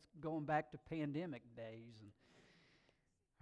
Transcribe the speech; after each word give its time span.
that's 0.00 0.22
going 0.22 0.44
back 0.44 0.70
to 0.72 0.78
pandemic 0.88 1.42
days. 1.56 1.96
And 2.00 2.10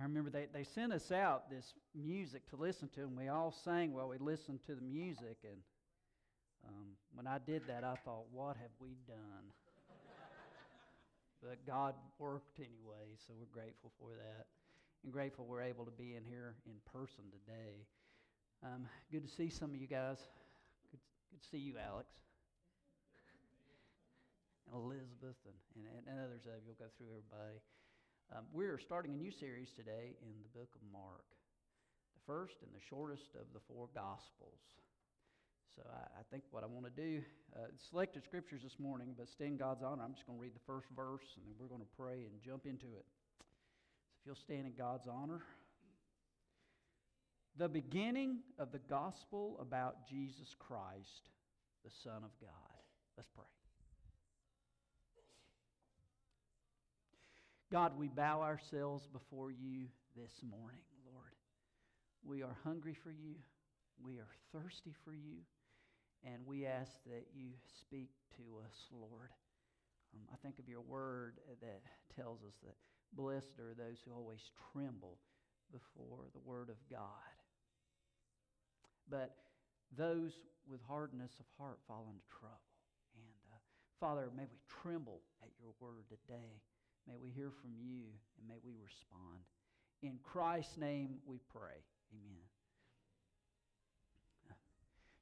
I 0.01 0.03
remember 0.05 0.31
they, 0.31 0.47
they 0.53 0.65
sent 0.65 0.93
us 0.93 1.11
out 1.11 1.51
this 1.51 1.75
music 1.95 2.49
to 2.51 2.57
listen 2.57 2.89
to, 2.95 3.03
and 3.03 3.17
we 3.17 3.29
all 3.29 3.55
sang 3.65 3.93
while 3.93 4.09
we 4.09 4.19
listened 4.19 4.61
to 4.67 4.75
the 4.75 4.83
music. 4.83 5.39
And 5.45 5.61
um, 6.67 6.87
when 7.15 7.27
I 7.27 7.39
did 7.39 7.63
that, 7.69 7.85
I 7.85 7.95
thought, 8.05 8.27
what 8.33 8.57
have 8.57 8.71
we 8.81 8.97
done? 9.07 9.53
but 11.43 11.65
God 11.67 11.95
worked 12.19 12.59
anyway, 12.59 13.15
so 13.27 13.33
we're 13.39 13.63
grateful 13.63 13.93
for 14.01 14.11
that. 14.17 14.47
And 15.05 15.13
grateful 15.13 15.47
we're 15.47 15.63
able 15.63 15.85
to 15.85 15.93
be 15.93 16.17
in 16.17 16.25
here 16.25 16.57
in 16.67 16.73
person 16.93 17.25
today. 17.31 17.87
Um, 18.65 18.89
good 19.13 19.25
to 19.25 19.33
see 19.33 19.49
some 19.49 19.71
of 19.71 19.77
you 19.77 19.87
guys. 19.87 20.19
Good, 20.91 21.01
good 21.31 21.41
to 21.41 21.49
see 21.49 21.59
you, 21.59 21.75
Alex. 21.79 22.09
And 24.69 24.77
Elizabeth 24.77 25.39
and, 25.49 25.57
and, 25.77 26.05
and 26.05 26.17
others 26.21 26.45
of 26.45 26.61
you. 26.65 26.73
will 26.73 26.81
go 26.81 26.91
through 26.97 27.13
everybody. 27.13 27.61
Um, 28.29 28.45
we're 28.53 28.79
starting 28.79 29.13
a 29.13 29.17
new 29.17 29.33
series 29.33 29.73
today 29.73 30.17
in 30.21 30.35
the 30.45 30.53
book 30.53 30.69
of 30.77 30.83
Mark, 30.93 31.25
the 32.13 32.25
first 32.29 32.61
and 32.61 32.71
the 32.77 32.85
shortest 32.85 33.33
of 33.41 33.49
the 33.57 33.61
four 33.65 33.89
Gospels. 33.95 34.61
So 35.77 35.83
I, 35.89 36.21
I 36.21 36.23
think 36.31 36.45
what 36.51 36.65
I 36.65 36.69
want 36.69 36.85
to 36.85 36.93
do, 36.93 37.23
uh, 37.57 37.73
selected 37.91 38.25
scriptures 38.25 38.61
this 38.63 38.77
morning, 38.79 39.15
but 39.17 39.29
stay 39.29 39.47
in 39.47 39.57
God's 39.57 39.83
honor. 39.83 40.03
I'm 40.05 40.13
just 40.13 40.27
going 40.27 40.37
to 40.37 40.43
read 40.43 40.55
the 40.55 40.67
first 40.67 40.89
verse 40.93 41.25
and 41.37 41.47
then 41.47 41.55
we're 41.57 41.73
going 41.73 41.85
to 41.85 41.95
pray 41.97 42.29
and 42.29 42.37
jump 42.45 42.67
into 42.67 42.93
it. 42.99 43.07
So 43.09 44.21
if 44.21 44.27
you'll 44.27 44.45
stand 44.45 44.67
in 44.67 44.75
God's 44.77 45.09
honor. 45.09 45.41
The 47.57 47.69
beginning 47.69 48.41
of 48.59 48.71
the 48.71 48.79
gospel 48.79 49.59
about 49.61 50.07
Jesus 50.09 50.55
Christ, 50.59 51.31
the 51.85 51.91
Son 52.05 52.23
of 52.23 52.31
God. 52.39 52.79
Let's 53.17 53.29
pray. 53.35 53.58
God, 57.71 57.99
we 57.99 58.09
bow 58.09 58.41
ourselves 58.41 59.07
before 59.13 59.51
you 59.51 59.89
this 60.17 60.33
morning, 60.41 60.81
Lord. 61.05 61.37
We 62.25 62.43
are 62.43 62.57
hungry 62.65 62.97
for 63.05 63.11
you. 63.11 63.35
We 64.03 64.17
are 64.17 64.33
thirsty 64.55 64.95
for 65.05 65.13
you. 65.13 65.45
And 66.25 66.47
we 66.47 66.65
ask 66.65 66.91
that 67.05 67.27
you 67.35 67.51
speak 67.81 68.09
to 68.39 68.43
us, 68.65 68.75
Lord. 68.91 69.29
Um, 70.15 70.23
I 70.33 70.37
think 70.43 70.59
of 70.59 70.67
your 70.67 70.81
word 70.81 71.41
that 71.61 71.83
tells 72.17 72.41
us 72.41 72.55
that 72.65 72.75
blessed 73.13 73.61
are 73.61 73.75
those 73.77 73.99
who 74.03 74.15
always 74.15 74.41
tremble 74.73 75.19
before 75.71 76.25
the 76.33 76.41
word 76.41 76.71
of 76.71 76.81
God. 76.91 77.37
But 79.11 79.37
those 79.95 80.33
with 80.67 80.81
hardness 80.89 81.33
of 81.39 81.45
heart 81.59 81.81
fall 81.87 82.07
into 82.09 82.25
trouble. 82.33 82.65
And 83.13 83.53
uh, 83.53 83.61
Father, 84.01 84.31
may 84.35 84.45
we 84.45 84.57
tremble 84.83 85.21
at 85.43 85.51
your 85.61 85.73
word 85.81 86.09
today. 86.09 86.63
May 87.07 87.15
we 87.23 87.31
hear 87.31 87.51
from 87.51 87.71
you 87.79 88.05
and 88.39 88.49
may 88.49 88.59
we 88.65 88.73
respond. 88.83 89.45
In 90.03 90.19
Christ's 90.23 90.77
name 90.77 91.17
we 91.27 91.41
pray. 91.51 91.85
Amen. 92.13 92.49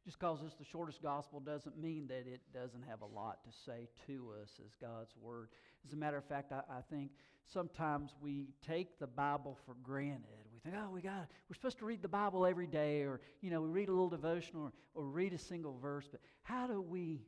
Just 0.06 0.20
because 0.20 0.38
it's 0.46 0.55
the 0.55 0.64
shortest 0.64 1.02
gospel 1.02 1.41
doesn't 1.41 1.77
mean 1.77 2.06
that 2.06 2.28
it 2.28 2.41
doesn't 2.55 2.84
have 2.88 3.00
a 3.00 3.06
lot 3.06 3.42
to 3.42 3.50
say 3.50 3.88
to 4.06 4.30
us 4.41 4.50
as 4.64 4.72
God's 4.80 5.12
Word. 5.20 5.48
As 5.84 5.94
a 5.94 5.96
matter 5.96 6.16
of 6.16 6.24
fact, 6.24 6.52
I, 6.52 6.60
I 6.70 6.80
think 6.88 7.10
sometimes 7.52 8.14
we 8.20 8.46
take 8.64 9.00
the 9.00 9.08
Bible 9.08 9.58
for 9.66 9.74
granted. 9.83 10.22
We 10.55 10.61
think, 10.61 10.77
oh, 10.78 10.90
we 10.92 11.00
got 11.00 11.27
we're 11.48 11.55
supposed 11.55 11.78
to 11.78 11.84
read 11.84 12.02
the 12.02 12.08
Bible 12.08 12.46
every 12.46 12.68
day, 12.68 13.02
or 13.02 13.20
you 13.40 13.50
know, 13.50 13.61
we 13.61 13.68
read 13.68 13.88
a 13.88 13.92
little 13.92 14.08
devotional 14.08 14.66
or, 14.66 14.72
or 14.94 15.08
read 15.08 15.33
a 15.33 15.38
single 15.38 15.77
verse. 15.77 16.06
But 16.08 16.20
how 16.44 16.68
do 16.68 16.80
we 16.80 17.27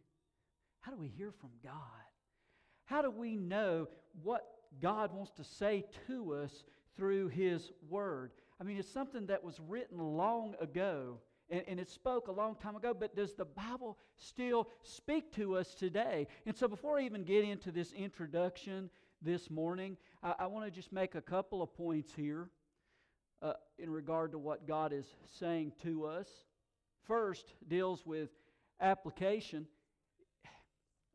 how 0.80 0.92
do 0.92 0.98
we 0.98 1.08
hear 1.08 1.32
from 1.32 1.50
God? 1.64 1.74
How 2.88 3.02
do 3.02 3.10
we 3.10 3.36
know 3.36 3.86
what 4.22 4.46
God 4.80 5.12
wants 5.12 5.32
to 5.32 5.44
say 5.44 5.84
to 6.06 6.32
us 6.32 6.64
through 6.96 7.28
His 7.28 7.70
Word? 7.90 8.32
I 8.58 8.64
mean, 8.64 8.78
it's 8.78 8.90
something 8.90 9.26
that 9.26 9.44
was 9.44 9.60
written 9.68 9.98
long 9.98 10.54
ago 10.58 11.18
and, 11.50 11.62
and 11.68 11.78
it 11.78 11.90
spoke 11.90 12.28
a 12.28 12.32
long 12.32 12.54
time 12.56 12.76
ago, 12.76 12.94
but 12.98 13.14
does 13.14 13.34
the 13.34 13.44
Bible 13.44 13.98
still 14.16 14.68
speak 14.82 15.32
to 15.34 15.56
us 15.56 15.74
today? 15.74 16.26
And 16.46 16.56
so, 16.56 16.66
before 16.66 16.98
I 16.98 17.02
even 17.02 17.24
get 17.24 17.44
into 17.44 17.70
this 17.70 17.92
introduction 17.92 18.88
this 19.20 19.50
morning, 19.50 19.98
I, 20.22 20.34
I 20.40 20.46
want 20.46 20.64
to 20.64 20.70
just 20.70 20.90
make 20.90 21.14
a 21.14 21.20
couple 21.20 21.60
of 21.60 21.74
points 21.74 22.12
here 22.16 22.48
uh, 23.42 23.52
in 23.78 23.90
regard 23.90 24.32
to 24.32 24.38
what 24.38 24.66
God 24.66 24.94
is 24.94 25.06
saying 25.38 25.72
to 25.82 26.06
us. 26.06 26.28
First, 27.06 27.52
deals 27.68 28.06
with 28.06 28.30
application 28.80 29.66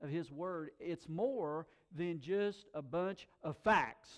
of 0.03 0.09
His 0.09 0.31
Word. 0.31 0.71
It's 0.79 1.09
more 1.09 1.65
than 1.95 2.19
just 2.19 2.65
a 2.73 2.81
bunch 2.81 3.27
of 3.41 3.57
facts. 3.63 4.09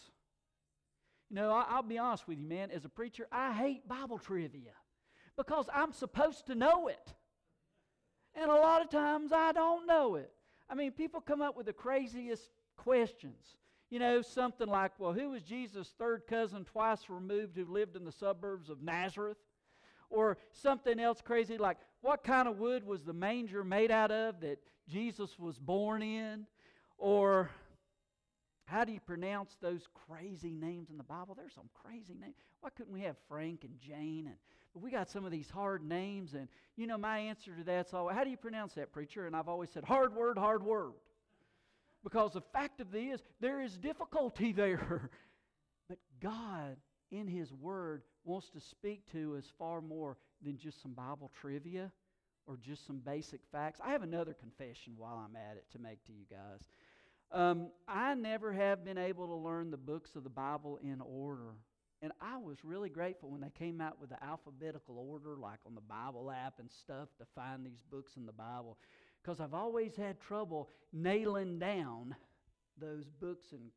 You 1.29 1.37
know, 1.37 1.51
I, 1.51 1.75
will 1.75 1.83
be 1.83 1.97
honest 1.97 2.27
with 2.27 2.39
you, 2.39 2.47
man. 2.47 2.71
As 2.71 2.85
a 2.85 2.89
preacher, 2.89 3.27
I 3.31 3.53
hate 3.53 3.87
Bible 3.87 4.17
trivia 4.17 4.73
because 5.37 5.67
I'm 5.73 5.93
supposed 5.93 6.47
to 6.47 6.55
know 6.55 6.87
it. 6.87 7.13
And 8.35 8.51
a 8.51 8.55
lot 8.55 8.81
of 8.81 8.89
times 8.89 9.31
I 9.31 9.51
don't 9.51 9.87
know 9.87 10.15
it. 10.15 10.31
I 10.69 10.75
mean, 10.75 10.91
people 10.91 11.21
come 11.21 11.41
up 11.41 11.55
with 11.55 11.67
the 11.67 11.73
craziest 11.73 12.49
questions. 12.75 13.55
You 13.89 13.99
know, 13.99 14.21
something 14.21 14.67
like, 14.67 14.91
well, 14.97 15.13
who 15.13 15.29
was 15.29 15.43
Jesus' 15.43 15.93
third 15.97 16.23
cousin 16.27 16.65
twice 16.65 17.09
removed 17.09 17.55
who 17.55 17.65
lived 17.65 17.95
in 17.95 18.03
the 18.03 18.11
suburbs 18.11 18.69
of 18.69 18.81
Nazareth? 18.81 19.37
Or 20.09 20.37
something 20.51 20.99
else 20.99 21.21
crazy 21.21 21.57
like, 21.57 21.77
what 22.05 22.23
kind 22.23 22.47
of 22.47 22.59
wood 22.59 22.85
was 22.85 23.03
the 23.03 23.13
manger 23.13 23.63
made 23.63 23.89
out 23.89 24.11
of 24.11 24.39
that 24.41 24.59
Jesus 24.87 25.39
was 25.39 25.57
born 25.57 26.03
in? 26.03 26.45
Or 26.99 27.49
how 28.65 28.83
do 28.83 28.93
you 28.93 28.99
pronounce 28.99 29.57
those 29.59 29.81
crazy 30.07 30.53
names 30.53 30.91
in 30.91 30.97
the 30.97 31.03
Bible? 31.03 31.33
There's 31.35 31.55
some 31.55 31.69
crazy 31.73 32.13
names. 32.13 32.35
Why 32.61 32.69
couldn't 32.69 32.93
we 32.93 33.01
have 33.01 33.15
Frank 33.27 33.63
and 33.63 33.79
Jane? 33.79 34.27
And 34.27 34.35
but 34.71 34.83
we 34.83 34.91
got 34.91 35.09
some 35.09 35.25
of 35.25 35.31
these 35.31 35.49
hard 35.49 35.83
names, 35.83 36.33
and 36.33 36.47
you 36.75 36.85
know 36.85 36.97
my 36.97 37.17
answer 37.17 37.55
to 37.55 37.63
that's 37.63 37.93
always, 37.93 38.15
how 38.15 38.23
do 38.23 38.29
you 38.29 38.37
pronounce 38.37 38.73
that, 38.73 38.91
preacher? 38.91 39.25
And 39.25 39.35
I've 39.35 39.47
always 39.47 39.69
said, 39.71 39.85
hard 39.85 40.13
word, 40.13 40.37
hard 40.37 40.63
word. 40.63 40.91
Because 42.03 42.33
the 42.33 42.41
fact 42.53 42.81
of 42.81 42.91
the 42.91 42.99
is, 42.99 43.23
there 43.39 43.61
is 43.61 43.77
difficulty 43.77 44.51
there. 44.55 45.09
but 45.89 45.97
God, 46.21 46.75
in 47.09 47.27
His 47.27 47.51
Word, 47.53 48.03
wants 48.25 48.49
to 48.49 48.59
speak 48.59 49.09
to 49.13 49.37
us 49.37 49.45
far 49.57 49.81
more 49.81 50.17
than 50.45 50.57
just 50.57 50.81
some 50.81 50.93
Bible 50.93 51.31
trivia 51.41 51.91
or 52.47 52.57
just 52.57 52.85
some 52.85 52.99
basic 52.99 53.41
facts. 53.51 53.79
I 53.83 53.91
have 53.91 54.03
another 54.03 54.33
confession 54.33 54.93
while 54.97 55.17
I'm 55.17 55.35
at 55.35 55.57
it 55.57 55.65
to 55.71 55.79
make 55.79 56.03
to 56.05 56.13
you 56.13 56.25
guys. 56.29 56.61
Um, 57.31 57.69
I 57.87 58.13
never 58.13 58.53
have 58.53 58.85
been 58.85 58.97
able 58.97 59.27
to 59.27 59.35
learn 59.35 59.71
the 59.71 59.77
books 59.77 60.15
of 60.15 60.23
the 60.23 60.29
Bible 60.29 60.79
in 60.83 61.01
order. 61.01 61.55
And 62.01 62.11
I 62.21 62.37
was 62.37 62.57
really 62.63 62.89
grateful 62.89 63.31
when 63.31 63.41
they 63.41 63.49
came 63.49 63.81
out 63.81 63.99
with 63.99 64.09
the 64.09 64.23
alphabetical 64.23 64.97
order, 65.09 65.37
like 65.37 65.59
on 65.65 65.73
the 65.73 65.81
Bible 65.81 66.29
app 66.29 66.59
and 66.59 66.69
stuff, 66.71 67.09
to 67.17 67.25
find 67.33 67.65
these 67.65 67.81
books 67.89 68.13
in 68.15 68.27
the 68.27 68.31
Bible. 68.31 68.77
Because 69.23 69.39
I've 69.39 69.55
always 69.55 69.95
had 69.95 70.21
trouble 70.21 70.69
nailing 70.93 71.57
down 71.57 72.15
those 72.79 73.05
books 73.09 73.47
in 73.53 73.71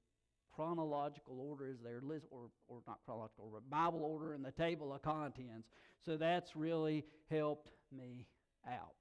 chronological 0.59 1.39
order 1.41 1.73
they're 1.85 2.01
listed, 2.03 2.29
or, 2.33 2.51
or 2.67 2.81
not 2.87 2.99
chronological, 3.05 3.51
but 3.53 3.71
Bible 3.71 4.03
order 4.03 4.35
in 4.35 4.43
the 4.43 4.51
table 4.51 4.93
of 4.93 5.03
contents. 5.03 5.69
So 6.05 6.17
that's 6.17 6.57
really 6.57 7.05
helped 7.31 7.71
me 7.97 8.27
out. 8.67 8.95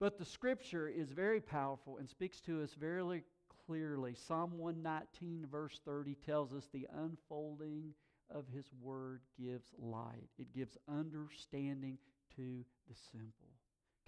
But 0.00 0.18
the 0.18 0.24
scripture 0.24 0.88
is 0.88 1.10
very 1.10 1.40
powerful 1.40 1.98
and 1.98 2.08
speaks 2.08 2.40
to 2.42 2.62
us 2.62 2.74
very 2.74 3.22
clearly. 3.66 4.14
Psalm 4.14 4.56
119, 4.56 5.46
verse 5.50 5.80
30, 5.84 6.16
tells 6.26 6.52
us 6.54 6.68
the 6.72 6.88
unfolding 6.96 7.92
of 8.34 8.46
his 8.48 8.64
word 8.80 9.20
gives 9.38 9.68
light, 9.78 10.30
it 10.38 10.52
gives 10.54 10.78
understanding 10.88 11.98
to 12.36 12.64
the 12.88 12.94
simple. 13.12 13.50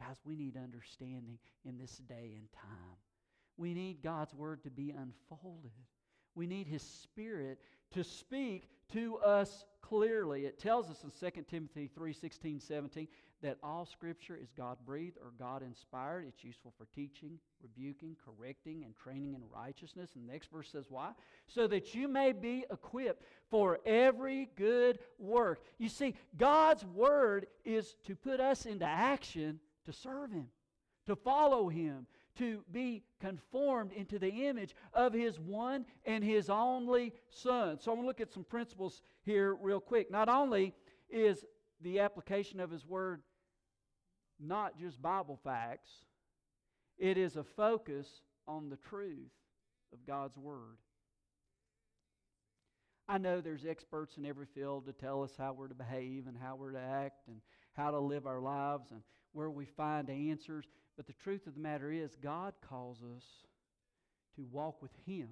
Guys, 0.00 0.16
we 0.24 0.34
need 0.34 0.56
understanding 0.56 1.38
in 1.64 1.76
this 1.76 1.98
day 2.08 2.32
and 2.36 2.50
time. 2.52 2.96
We 3.56 3.74
need 3.74 4.02
God's 4.02 4.34
word 4.34 4.62
to 4.64 4.70
be 4.70 4.90
unfolded. 4.90 5.70
We 6.34 6.46
need 6.46 6.66
his 6.66 6.82
spirit 6.82 7.58
to 7.92 8.02
speak 8.02 8.68
to 8.92 9.18
us 9.18 9.64
clearly. 9.82 10.46
It 10.46 10.58
tells 10.58 10.90
us 10.90 11.04
in 11.04 11.10
2 11.10 11.42
Timothy 11.42 11.90
3 11.94 12.12
16, 12.12 12.60
17 12.60 13.08
that 13.42 13.58
all 13.62 13.84
scripture 13.84 14.38
is 14.40 14.48
God 14.56 14.78
breathed 14.86 15.18
or 15.18 15.32
God 15.38 15.62
inspired. 15.62 16.24
It's 16.26 16.42
useful 16.42 16.72
for 16.78 16.86
teaching, 16.94 17.38
rebuking, 17.62 18.16
correcting, 18.24 18.84
and 18.84 18.96
training 18.96 19.34
in 19.34 19.42
righteousness. 19.54 20.10
And 20.14 20.26
the 20.26 20.32
next 20.32 20.50
verse 20.50 20.70
says, 20.72 20.86
Why? 20.88 21.10
So 21.46 21.66
that 21.66 21.94
you 21.94 22.08
may 22.08 22.32
be 22.32 22.64
equipped 22.70 23.22
for 23.50 23.80
every 23.84 24.48
good 24.56 24.98
work. 25.18 25.62
You 25.78 25.90
see, 25.90 26.14
God's 26.38 26.84
word 26.86 27.46
is 27.64 27.94
to 28.06 28.16
put 28.16 28.40
us 28.40 28.64
into 28.64 28.86
action 28.86 29.60
to 29.84 29.92
serve 29.92 30.32
Him, 30.32 30.48
to 31.06 31.14
follow 31.14 31.68
Him, 31.68 32.06
to 32.38 32.64
be 32.70 33.02
conformed 33.20 33.92
into 33.92 34.18
the 34.18 34.46
image 34.46 34.74
of 34.92 35.12
His 35.12 35.38
one 35.38 35.84
and 36.04 36.22
His 36.24 36.50
only 36.50 37.12
Son. 37.30 37.78
So 37.80 37.90
I'm 37.90 37.96
going 37.98 38.04
to 38.04 38.08
look 38.08 38.20
at 38.20 38.32
some 38.32 38.44
principles 38.44 39.02
here 39.22 39.54
real 39.54 39.80
quick. 39.80 40.10
Not 40.10 40.28
only 40.28 40.74
is 41.08 41.44
the 41.80 42.00
application 42.00 42.60
of 42.60 42.70
His 42.70 42.86
word 42.86 43.22
not 44.40 44.78
just 44.78 45.00
Bible 45.00 45.38
facts, 45.42 45.90
it 46.98 47.16
is 47.16 47.36
a 47.36 47.44
focus 47.44 48.22
on 48.46 48.68
the 48.68 48.76
truth 48.76 49.32
of 49.92 50.04
God's 50.06 50.36
Word. 50.36 50.76
I 53.08 53.18
know 53.18 53.40
there's 53.40 53.66
experts 53.66 54.16
in 54.16 54.24
every 54.24 54.46
field 54.46 54.86
to 54.86 54.92
tell 54.92 55.22
us 55.22 55.32
how 55.36 55.52
we're 55.52 55.68
to 55.68 55.74
behave 55.74 56.26
and 56.26 56.36
how 56.36 56.56
we're 56.56 56.72
to 56.72 56.80
act 56.80 57.28
and 57.28 57.36
how 57.74 57.90
to 57.90 57.98
live 57.98 58.26
our 58.26 58.40
lives 58.40 58.90
and 58.92 59.02
where 59.32 59.50
we 59.50 59.66
find 59.66 60.08
answers. 60.08 60.64
But 60.96 61.06
the 61.06 61.12
truth 61.12 61.46
of 61.46 61.54
the 61.54 61.60
matter 61.60 61.90
is, 61.90 62.16
God 62.22 62.54
calls 62.68 62.98
us 63.16 63.24
to 64.36 64.46
walk 64.50 64.80
with 64.82 64.92
Him 65.06 65.28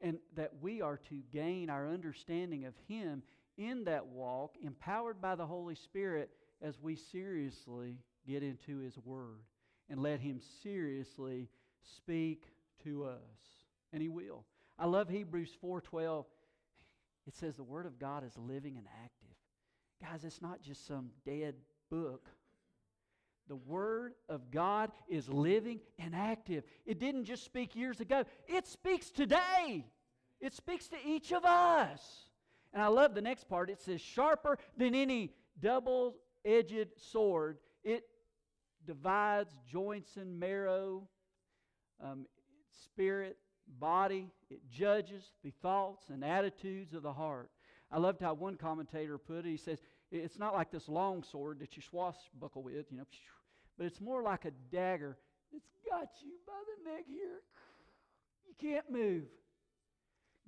and 0.00 0.18
that 0.36 0.52
we 0.60 0.80
are 0.80 0.98
to 1.08 1.22
gain 1.32 1.70
our 1.70 1.88
understanding 1.88 2.64
of 2.64 2.74
Him 2.88 3.22
in 3.56 3.84
that 3.84 4.06
walk, 4.06 4.56
empowered 4.62 5.20
by 5.20 5.34
the 5.34 5.46
Holy 5.46 5.74
Spirit 5.74 6.30
as 6.60 6.80
we 6.80 6.96
seriously 6.96 7.98
get 8.26 8.42
into 8.42 8.78
His 8.78 8.98
Word 8.98 9.42
and 9.88 10.00
let 10.00 10.20
Him 10.20 10.40
seriously 10.62 11.48
speak 11.96 12.44
to 12.84 13.04
us. 13.04 13.18
And 13.92 14.02
He 14.02 14.08
will. 14.08 14.44
I 14.78 14.86
love 14.86 15.08
Hebrews 15.08 15.56
4:12. 15.62 16.24
It 17.26 17.34
says 17.34 17.56
the 17.56 17.62
Word 17.62 17.86
of 17.86 17.98
God 17.98 18.24
is 18.24 18.36
living 18.36 18.76
and 18.76 18.86
active. 19.02 19.36
Guys, 20.02 20.24
it's 20.24 20.42
not 20.42 20.60
just 20.60 20.86
some 20.86 21.10
dead 21.24 21.54
book. 21.90 22.28
The 23.48 23.56
Word 23.56 24.14
of 24.28 24.50
God 24.50 24.90
is 25.08 25.28
living 25.28 25.80
and 25.98 26.14
active. 26.14 26.64
It 26.86 26.98
didn't 26.98 27.24
just 27.24 27.44
speak 27.44 27.76
years 27.76 28.00
ago, 28.00 28.24
it 28.46 28.66
speaks 28.66 29.10
today. 29.10 29.86
It 30.40 30.52
speaks 30.52 30.88
to 30.88 30.96
each 31.06 31.32
of 31.32 31.44
us. 31.44 32.26
And 32.72 32.82
I 32.82 32.88
love 32.88 33.14
the 33.14 33.22
next 33.22 33.48
part. 33.48 33.70
It 33.70 33.80
says, 33.80 34.00
sharper 34.00 34.58
than 34.76 34.94
any 34.94 35.32
double 35.60 36.16
edged 36.44 36.88
sword. 36.96 37.58
It 37.82 38.04
divides 38.86 39.54
joints 39.70 40.16
and 40.16 40.38
marrow, 40.38 41.08
um, 42.02 42.26
spirit, 42.84 43.38
body. 43.78 44.30
It 44.50 44.60
judges 44.68 45.30
the 45.42 45.52
thoughts 45.62 46.10
and 46.10 46.24
attitudes 46.24 46.94
of 46.94 47.02
the 47.02 47.12
heart. 47.12 47.50
I 47.90 47.98
loved 47.98 48.20
how 48.20 48.34
one 48.34 48.56
commentator 48.56 49.18
put 49.18 49.46
it. 49.46 49.50
He 49.50 49.56
says, 49.56 49.78
it's 50.14 50.38
not 50.38 50.54
like 50.54 50.70
this 50.70 50.88
long 50.88 51.22
sword 51.22 51.60
that 51.60 51.76
you 51.76 51.82
swashbuckle 51.82 52.62
with, 52.62 52.86
you 52.90 52.98
know, 52.98 53.06
but 53.76 53.86
it's 53.86 54.00
more 54.00 54.22
like 54.22 54.44
a 54.44 54.52
dagger 54.70 55.16
that's 55.52 55.70
got 55.88 56.08
you 56.22 56.32
by 56.46 56.52
the 56.52 56.90
neck 56.90 57.04
here. 57.08 57.40
You 58.46 58.54
can't 58.60 58.90
move. 58.90 59.24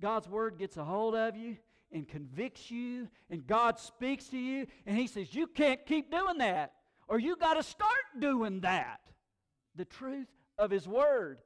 God's 0.01 0.27
word 0.27 0.57
gets 0.57 0.77
a 0.77 0.83
hold 0.83 1.15
of 1.15 1.35
you 1.35 1.57
and 1.91 2.07
convicts 2.07 2.69
you, 2.69 3.07
and 3.29 3.45
God 3.47 3.79
speaks 3.79 4.27
to 4.27 4.37
you, 4.37 4.67
and 4.85 4.97
He 4.97 5.07
says, 5.07 5.33
You 5.33 5.47
can't 5.47 5.85
keep 5.85 6.11
doing 6.11 6.37
that, 6.39 6.73
or 7.07 7.19
you 7.19 7.35
got 7.35 7.55
to 7.55 7.63
start 7.63 7.91
doing 8.19 8.61
that. 8.61 8.99
The 9.75 9.85
truth 9.85 10.27
of 10.57 10.71
His 10.71 10.87
word. 10.87 11.39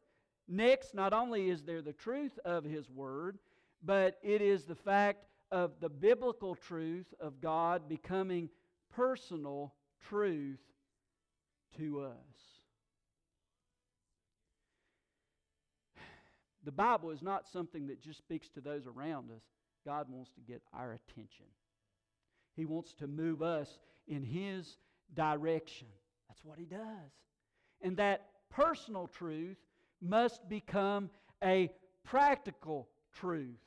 Next, 0.48 0.94
not 0.94 1.14
only 1.14 1.50
is 1.50 1.64
there 1.64 1.82
the 1.82 1.94
truth 1.94 2.38
of 2.44 2.64
His 2.64 2.90
word, 2.90 3.38
but 3.84 4.18
it 4.22 4.42
is 4.42 4.66
the 4.66 4.76
fact 4.76 5.26
of 5.52 5.72
the 5.80 5.90
biblical 5.90 6.56
truth 6.56 7.14
of 7.20 7.42
God 7.42 7.90
becoming 7.90 8.50
personal 8.96 9.74
truth 10.08 10.60
to 11.78 12.02
us. 12.02 12.12
The 16.64 16.72
Bible 16.72 17.10
is 17.10 17.24
not 17.24 17.48
something 17.48 17.88
that 17.88 18.04
just 18.04 18.20
speaks 18.20 18.48
to 18.50 18.62
those 18.62 18.86
around 18.86 19.32
us. 19.32 19.42
God 19.84 20.06
wants 20.10 20.30
to 20.36 20.42
get 20.42 20.62
our 20.74 20.94
attention. 20.94 21.48
He 22.56 22.66
wants 22.66 22.94
to 22.96 23.08
move 23.08 23.42
us 23.42 23.80
in 24.08 24.24
His 24.24 24.78
direction. 25.16 25.88
That's 26.30 26.46
what 26.46 26.60
He 26.60 26.66
does. 26.66 26.80
And 27.82 27.98
that 27.98 28.28
personal 28.52 29.08
truth 29.08 29.58
must 30.02 30.48
become 30.48 31.10
a 31.44 31.72
practical 32.04 32.88
truth. 33.14 33.58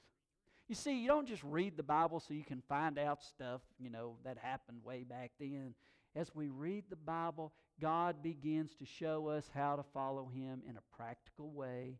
You 0.68 0.74
see, 0.74 0.98
you 0.98 1.08
don't 1.08 1.28
just 1.28 1.42
read 1.44 1.76
the 1.76 1.82
Bible 1.82 2.20
so 2.20 2.32
you 2.32 2.44
can 2.44 2.62
find 2.68 2.98
out 2.98 3.22
stuff, 3.22 3.60
you 3.78 3.90
know, 3.90 4.16
that 4.24 4.38
happened 4.38 4.78
way 4.82 5.04
back 5.04 5.32
then. 5.38 5.74
As 6.16 6.34
we 6.34 6.48
read 6.48 6.84
the 6.88 6.96
Bible, 6.96 7.52
God 7.80 8.22
begins 8.22 8.74
to 8.76 8.86
show 8.86 9.28
us 9.28 9.50
how 9.52 9.76
to 9.76 9.82
follow 9.82 10.30
Him 10.32 10.62
in 10.68 10.76
a 10.76 10.96
practical 10.96 11.50
way 11.50 11.98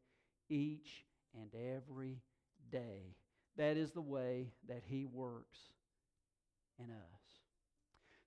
each 0.48 1.04
and 1.34 1.50
every 1.54 2.22
day. 2.70 3.16
That 3.56 3.76
is 3.76 3.90
the 3.90 4.00
way 4.00 4.52
that 4.68 4.82
He 4.86 5.04
works 5.04 5.58
in 6.78 6.86
us. 6.86 7.24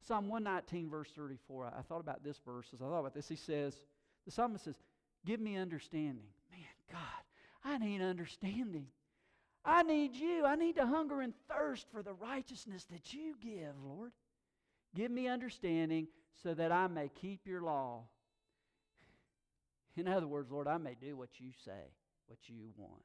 Psalm 0.07 0.29
119, 0.29 0.89
verse 0.89 1.09
34. 1.15 1.73
I 1.77 1.81
thought 1.81 1.99
about 1.99 2.23
this 2.23 2.39
verse 2.45 2.67
as 2.73 2.81
I 2.81 2.85
thought 2.85 2.99
about 2.99 3.13
this. 3.13 3.27
He 3.27 3.35
says, 3.35 3.81
the 4.25 4.31
psalmist 4.31 4.65
says, 4.65 4.75
Give 5.25 5.39
me 5.39 5.57
understanding. 5.57 6.27
Man, 6.51 6.59
God, 6.91 6.99
I 7.65 7.77
need 7.77 8.01
understanding. 8.01 8.87
I 9.65 9.83
need 9.83 10.15
you. 10.15 10.45
I 10.45 10.55
need 10.55 10.75
to 10.77 10.85
hunger 10.85 11.21
and 11.21 11.33
thirst 11.49 11.87
for 11.91 12.01
the 12.01 12.13
righteousness 12.13 12.85
that 12.91 13.13
you 13.13 13.35
give, 13.41 13.73
Lord. 13.83 14.11
Give 14.95 15.11
me 15.11 15.27
understanding 15.27 16.07
so 16.43 16.53
that 16.53 16.71
I 16.71 16.87
may 16.87 17.09
keep 17.09 17.45
your 17.45 17.61
law. 17.61 18.03
In 19.95 20.07
other 20.07 20.27
words, 20.27 20.51
Lord, 20.51 20.67
I 20.67 20.77
may 20.77 20.95
do 20.99 21.17
what 21.17 21.39
you 21.39 21.49
say, 21.65 21.91
what 22.27 22.39
you 22.47 22.69
want, 22.77 23.03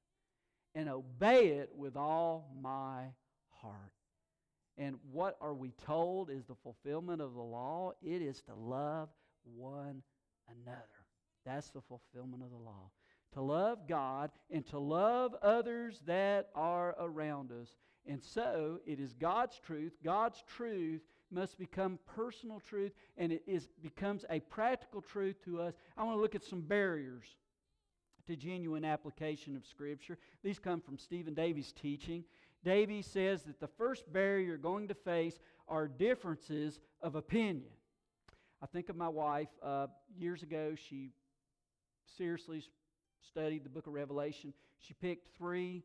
and 0.75 0.89
obey 0.89 1.49
it 1.49 1.71
with 1.75 1.97
all 1.97 2.55
my 2.61 3.07
heart. 3.49 3.93
And 4.79 4.97
what 5.11 5.37
are 5.41 5.55
we 5.55 5.73
told 5.85 6.31
is 6.31 6.45
the 6.45 6.55
fulfillment 6.55 7.21
of 7.21 7.35
the 7.35 7.43
law? 7.43 7.93
It 8.03 8.23
is 8.23 8.43
to 8.43 8.55
love 8.55 9.09
one 9.45 10.03
another. 10.49 10.87
That's 11.45 11.71
the 11.71 11.83
fulfillment 11.83 12.43
of 12.43 12.51
the 12.51 12.57
law. 12.57 12.91
To 13.35 13.41
love 13.41 13.89
God 13.89 14.31
and 14.51 14.67
to 14.67 14.79
love 14.79 15.35
others 15.43 16.03
that 16.07 16.51
are 16.55 16.95
around 16.99 17.51
us. 17.51 17.75
And 18.07 18.23
so 18.23 18.81
it 18.87 19.01
is 19.01 19.15
God's 19.15 19.59
truth, 19.59 19.93
God's 20.05 20.43
truth 20.47 21.03
must 21.31 21.59
become 21.59 21.99
personal 22.15 22.61
truth 22.61 22.93
and 23.17 23.33
it 23.33 23.43
is, 23.47 23.69
becomes 23.83 24.25
a 24.29 24.41
practical 24.41 25.01
truth 25.01 25.43
to 25.45 25.61
us. 25.61 25.75
I 25.97 26.05
want 26.05 26.17
to 26.17 26.21
look 26.21 26.35
at 26.35 26.45
some 26.45 26.61
barriers 26.61 27.25
to 28.27 28.37
genuine 28.37 28.85
application 28.85 29.57
of 29.57 29.67
Scripture. 29.67 30.19
These 30.43 30.59
come 30.59 30.81
from 30.81 30.99
Stephen 30.99 31.35
Davey's 31.35 31.73
teaching. 31.73 32.25
Davey 32.65 33.03
says 33.03 33.43
that 33.45 33.61
the 33.61 33.67
first 33.67 34.13
barrier 34.13 34.47
you're 34.47 34.57
going 34.57 34.89
to 34.89 34.95
face 34.95 35.41
are 35.69 35.89
differences 35.89 36.81
of 37.01 37.15
opinion. 37.15 37.73
I 38.63 38.67
think 38.67 38.89
of 38.89 38.97
my 38.97 39.09
wife. 39.09 39.49
Uh, 39.63 39.89
years 40.17 40.43
ago, 40.43 40.75
she 40.77 41.11
seriously 42.17 42.63
studied 43.29 43.65
the 43.65 43.69
book 43.69 43.87
of 43.87 43.93
Revelation. 43.93 44.53
She 44.79 44.95
picked 44.95 45.37
three 45.37 45.83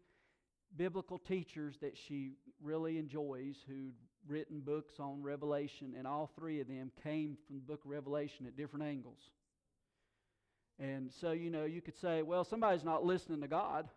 biblical 0.76 1.18
teachers 1.18 1.76
that 1.82 1.98
she 1.98 2.34
really 2.62 2.98
enjoys 2.98 3.56
who'd 3.68 3.94
written 4.28 4.60
books 4.60 4.96
on 5.00 5.22
Revelation, 5.24 5.94
and 5.98 6.06
all 6.06 6.30
three 6.38 6.60
of 6.60 6.68
them 6.68 6.92
came 7.04 7.38
from 7.48 7.58
the 7.58 7.62
book 7.62 7.86
of 7.86 7.92
Revelation 7.92 8.46
at 8.46 8.58
different 8.58 8.86
angles. 8.86 9.20
And 10.80 11.12
so, 11.12 11.32
you 11.32 11.50
know, 11.50 11.66
you 11.66 11.82
could 11.82 11.98
say, 11.98 12.22
well, 12.22 12.44
somebody's 12.44 12.84
not 12.84 13.04
listening 13.04 13.42
to 13.42 13.48
God. 13.48 13.88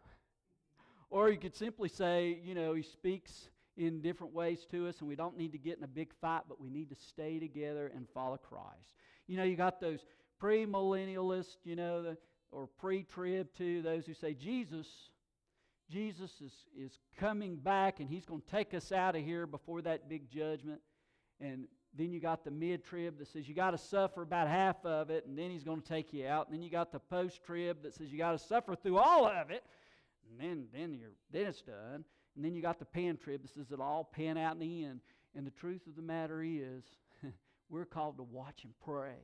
Or 1.11 1.29
you 1.29 1.39
could 1.39 1.57
simply 1.57 1.89
say, 1.89 2.39
you 2.45 2.55
know, 2.55 2.73
he 2.75 2.83
speaks 2.83 3.49
in 3.77 4.01
different 4.01 4.33
ways 4.33 4.67
to 4.71 4.89
us, 4.89 5.01
and 5.01 5.09
we 5.09 5.17
don't 5.17 5.37
need 5.37 5.53
to 5.53 5.59
get 5.59 5.79
in 5.79 5.85
a 5.85 5.89
big 5.89 6.13
fight, 6.21 6.43
but 6.49 6.61
we 6.61 6.71
need 6.71 6.89
to 6.91 6.97
stay 6.97 7.39
together 7.39 7.91
and 7.95 8.07
follow 8.15 8.37
Christ. 8.37 8.95
You 9.27 9.37
know, 9.37 9.43
you 9.43 9.57
got 9.57 9.81
those 9.81 10.01
premillennialists, 10.41 11.57
you 11.65 11.77
know, 11.77 12.03
the, 12.03 12.17
or 12.53 12.69
pre 12.79 13.03
trib 13.05 13.49
to 13.59 13.83
those 13.83 14.07
who 14.07 14.15
say 14.15 14.35
Jesus 14.35 14.87
Jesus 15.91 16.31
is, 16.41 16.53
is 16.79 16.99
coming 17.19 17.57
back 17.57 18.01
and 18.01 18.09
he's 18.09 18.25
going 18.25 18.41
to 18.41 18.51
take 18.51 18.75
us 18.75 18.93
out 18.93 19.17
of 19.17 19.25
here 19.25 19.47
before 19.47 19.83
that 19.83 20.09
big 20.09 20.31
judgment. 20.31 20.81
And 21.41 21.67
then 21.97 22.13
you 22.13 22.21
got 22.21 22.45
the 22.45 22.51
mid 22.51 22.85
trib 22.85 23.19
that 23.19 23.29
says 23.29 23.49
you 23.49 23.55
got 23.55 23.73
to 23.73 23.79
suffer 23.79 24.23
about 24.23 24.47
half 24.47 24.85
of 24.85 25.11
it, 25.11 25.27
and 25.27 25.37
then 25.37 25.51
he's 25.51 25.65
going 25.65 25.81
to 25.81 25.89
take 25.89 26.13
you 26.13 26.27
out. 26.27 26.47
And 26.47 26.55
then 26.55 26.63
you 26.63 26.71
got 26.71 26.93
the 26.93 27.01
post 27.01 27.43
trib 27.45 27.83
that 27.83 27.95
says 27.95 28.13
you 28.13 28.19
got 28.19 28.33
to 28.33 28.39
suffer 28.39 28.77
through 28.77 28.99
all 28.99 29.27
of 29.27 29.51
it, 29.51 29.65
and 30.29 30.41
then 30.41 30.67
then 30.73 30.95
you're 30.95 31.11
then 31.33 31.47
it's 31.47 31.63
done. 31.63 32.05
And 32.37 32.45
then 32.45 32.55
you 32.55 32.63
got 32.63 32.79
the 32.79 32.85
pan 32.85 33.17
trib 33.17 33.43
that 33.43 33.51
says 33.51 33.67
it'll 33.73 33.85
all 33.85 34.05
pan 34.05 34.39
out 34.39 34.55
in 34.55 34.61
the 34.61 34.85
end. 34.85 35.01
And 35.35 35.45
the 35.45 35.51
truth 35.51 35.87
of 35.89 35.97
the 35.97 36.03
matter 36.03 36.43
is, 36.43 36.85
we're 37.69 37.85
called 37.85 38.19
to 38.19 38.23
watch 38.23 38.63
and 38.63 38.73
pray. 38.85 39.19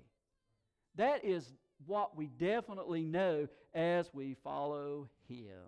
That 0.96 1.24
is 1.24 1.52
what 1.84 2.16
we 2.16 2.26
definitely 2.26 3.04
know 3.04 3.48
as 3.74 4.10
we 4.12 4.36
follow 4.42 5.08
Him. 5.28 5.60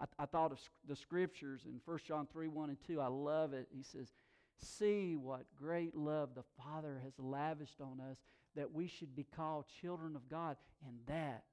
I, 0.00 0.04
I 0.18 0.26
thought 0.26 0.52
of 0.52 0.58
the 0.88 0.96
scriptures 0.96 1.62
in 1.66 1.80
1 1.84 1.98
John 2.06 2.26
3 2.32 2.48
1 2.48 2.68
and 2.70 2.78
2. 2.86 3.00
I 3.00 3.08
love 3.08 3.52
it. 3.52 3.68
He 3.70 3.82
says, 3.82 4.12
See 4.58 5.16
what 5.16 5.44
great 5.56 5.96
love 5.96 6.30
the 6.34 6.44
Father 6.62 7.00
has 7.02 7.12
lavished 7.18 7.80
on 7.80 8.00
us 8.00 8.18
that 8.54 8.72
we 8.72 8.86
should 8.86 9.16
be 9.16 9.26
called 9.34 9.64
children 9.80 10.14
of 10.14 10.28
God, 10.28 10.56
and 10.86 10.96
that 11.06 11.44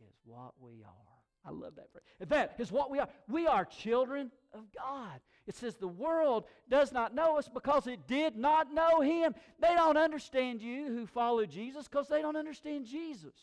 is 0.00 0.14
what 0.24 0.54
we 0.60 0.82
are. 0.82 1.15
I 1.46 1.50
love 1.50 1.76
that 1.76 1.90
phrase. 1.92 2.02
That 2.28 2.56
is 2.58 2.72
what 2.72 2.90
we 2.90 2.98
are. 2.98 3.08
We 3.28 3.46
are 3.46 3.64
children 3.64 4.32
of 4.52 4.64
God. 4.76 5.20
It 5.46 5.54
says 5.54 5.76
the 5.76 5.86
world 5.86 6.44
does 6.68 6.92
not 6.92 7.14
know 7.14 7.38
us 7.38 7.48
because 7.48 7.86
it 7.86 8.08
did 8.08 8.36
not 8.36 8.74
know 8.74 9.00
Him. 9.00 9.34
They 9.60 9.74
don't 9.74 9.96
understand 9.96 10.60
you 10.60 10.86
who 10.86 11.06
follow 11.06 11.46
Jesus 11.46 11.86
because 11.86 12.08
they 12.08 12.20
don't 12.20 12.36
understand 12.36 12.86
Jesus. 12.86 13.34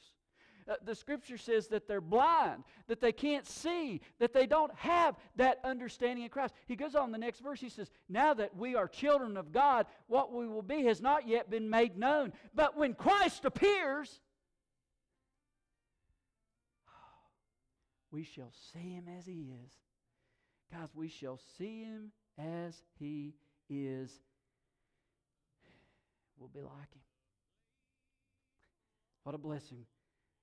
Uh, 0.67 0.75
the 0.86 0.95
scripture 0.95 1.38
says 1.38 1.67
that 1.67 1.88
they're 1.88 2.01
blind, 2.01 2.63
that 2.88 3.01
they 3.01 3.12
can't 3.12 3.45
see, 3.45 4.01
that 4.19 4.33
they 4.33 4.45
don't 4.45 4.74
have 4.75 5.15
that 5.36 5.60
understanding 5.63 6.24
in 6.24 6.29
Christ. 6.29 6.53
He 6.67 6.75
goes 6.75 6.95
on 6.95 7.12
the 7.12 7.17
next 7.17 7.41
verse. 7.41 7.60
He 7.60 7.69
says, 7.69 7.91
Now 8.07 8.33
that 8.33 8.55
we 8.55 8.75
are 8.75 8.88
children 8.88 9.36
of 9.36 9.51
God, 9.51 9.88
what 10.07 10.31
we 10.31 10.48
will 10.48 10.62
be 10.62 10.86
has 10.86 11.01
not 11.01 11.27
yet 11.27 11.50
been 11.50 11.69
made 11.69 11.98
known. 11.98 12.31
But 12.55 12.77
when 12.77 12.93
Christ 12.93 13.45
appears, 13.45 14.22
we 18.13 18.24
shall 18.24 18.51
see 18.72 18.93
him 18.93 19.05
as 19.17 19.25
he 19.25 19.48
is. 19.65 19.72
Guys, 20.72 20.89
we 20.93 21.10
shall 21.10 21.39
see 21.58 21.84
him 21.84 22.12
as 22.38 22.75
he 23.00 23.34
is. 23.70 24.12
We'll 26.38 26.50
be 26.50 26.62
like 26.62 26.93
him. 26.93 27.01
What 29.24 29.34
a 29.34 29.39
blessing. 29.39 29.86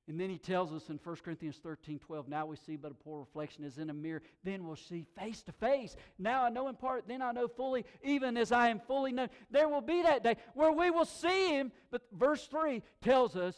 And 0.08 0.18
then 0.20 0.30
he 0.30 0.38
tells 0.38 0.72
us 0.72 0.88
in 0.88 0.98
1 1.02 1.16
Corinthians 1.24 1.60
13 1.62 2.00
12, 2.00 2.28
now 2.28 2.46
we 2.46 2.56
see 2.56 2.74
but 2.74 2.90
a 2.90 2.94
poor 2.94 3.20
reflection 3.20 3.64
as 3.64 3.78
in 3.78 3.90
a 3.90 3.94
mirror, 3.94 4.22
then 4.42 4.66
we'll 4.66 4.74
see 4.74 5.06
face 5.16 5.42
to 5.42 5.52
face. 5.52 5.94
Now 6.18 6.44
I 6.44 6.48
know 6.48 6.66
in 6.66 6.74
part, 6.74 7.06
then 7.06 7.22
I 7.22 7.30
know 7.30 7.46
fully, 7.46 7.84
even 8.02 8.36
as 8.36 8.50
I 8.50 8.70
am 8.70 8.80
fully 8.80 9.12
known. 9.12 9.28
There 9.52 9.68
will 9.68 9.82
be 9.82 10.02
that 10.02 10.24
day 10.24 10.36
where 10.54 10.72
we 10.72 10.90
will 10.90 11.04
see 11.04 11.50
him. 11.50 11.70
But 11.92 12.02
verse 12.12 12.44
3 12.46 12.82
tells 13.00 13.36
us, 13.36 13.54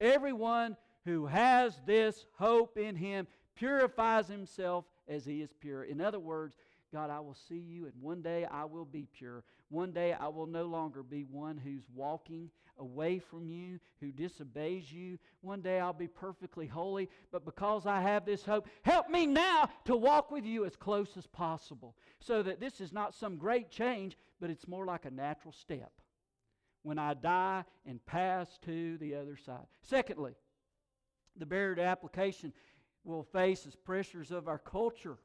everyone 0.00 0.76
who 1.06 1.24
has 1.26 1.80
this 1.86 2.26
hope 2.34 2.76
in 2.76 2.96
him 2.96 3.26
purifies 3.54 4.28
himself 4.28 4.84
as 5.08 5.24
he 5.24 5.40
is 5.40 5.50
pure. 5.58 5.84
In 5.84 6.00
other 6.00 6.18
words, 6.18 6.56
God, 6.92 7.10
I 7.10 7.20
will 7.20 7.36
see 7.48 7.58
you, 7.58 7.86
and 7.86 7.94
one 8.00 8.22
day 8.22 8.44
I 8.44 8.64
will 8.64 8.84
be 8.84 9.06
pure. 9.16 9.44
One 9.70 9.92
day 9.92 10.12
I 10.12 10.28
will 10.28 10.46
no 10.46 10.64
longer 10.64 11.02
be 11.02 11.24
one 11.24 11.56
who's 11.56 11.84
walking 11.94 12.50
away 12.78 13.18
from 13.18 13.48
you, 13.48 13.78
who 14.00 14.12
disobeys 14.12 14.92
you. 14.92 15.18
One 15.40 15.62
day 15.62 15.80
I'll 15.80 15.92
be 15.92 16.08
perfectly 16.08 16.66
holy, 16.66 17.08
but 17.32 17.44
because 17.44 17.86
I 17.86 18.00
have 18.00 18.26
this 18.26 18.44
hope, 18.44 18.68
help 18.82 19.08
me 19.08 19.26
now 19.26 19.70
to 19.86 19.96
walk 19.96 20.30
with 20.30 20.44
you 20.44 20.64
as 20.64 20.76
close 20.76 21.16
as 21.16 21.26
possible 21.26 21.96
so 22.20 22.42
that 22.42 22.60
this 22.60 22.80
is 22.80 22.92
not 22.92 23.14
some 23.14 23.36
great 23.36 23.70
change, 23.70 24.16
but 24.40 24.50
it's 24.50 24.68
more 24.68 24.84
like 24.84 25.04
a 25.04 25.10
natural 25.10 25.52
step 25.52 25.92
when 26.82 26.98
I 26.98 27.14
die 27.14 27.64
and 27.84 28.04
pass 28.06 28.58
to 28.64 28.98
the 28.98 29.16
other 29.16 29.36
side. 29.36 29.66
Secondly, 29.82 30.34
the 31.38 31.46
barrier 31.46 31.74
to 31.74 31.82
application 31.82 32.52
will 33.04 33.22
face 33.22 33.66
is 33.66 33.74
pressures 33.74 34.30
of 34.30 34.48
our 34.48 34.58
culture. 34.58 35.18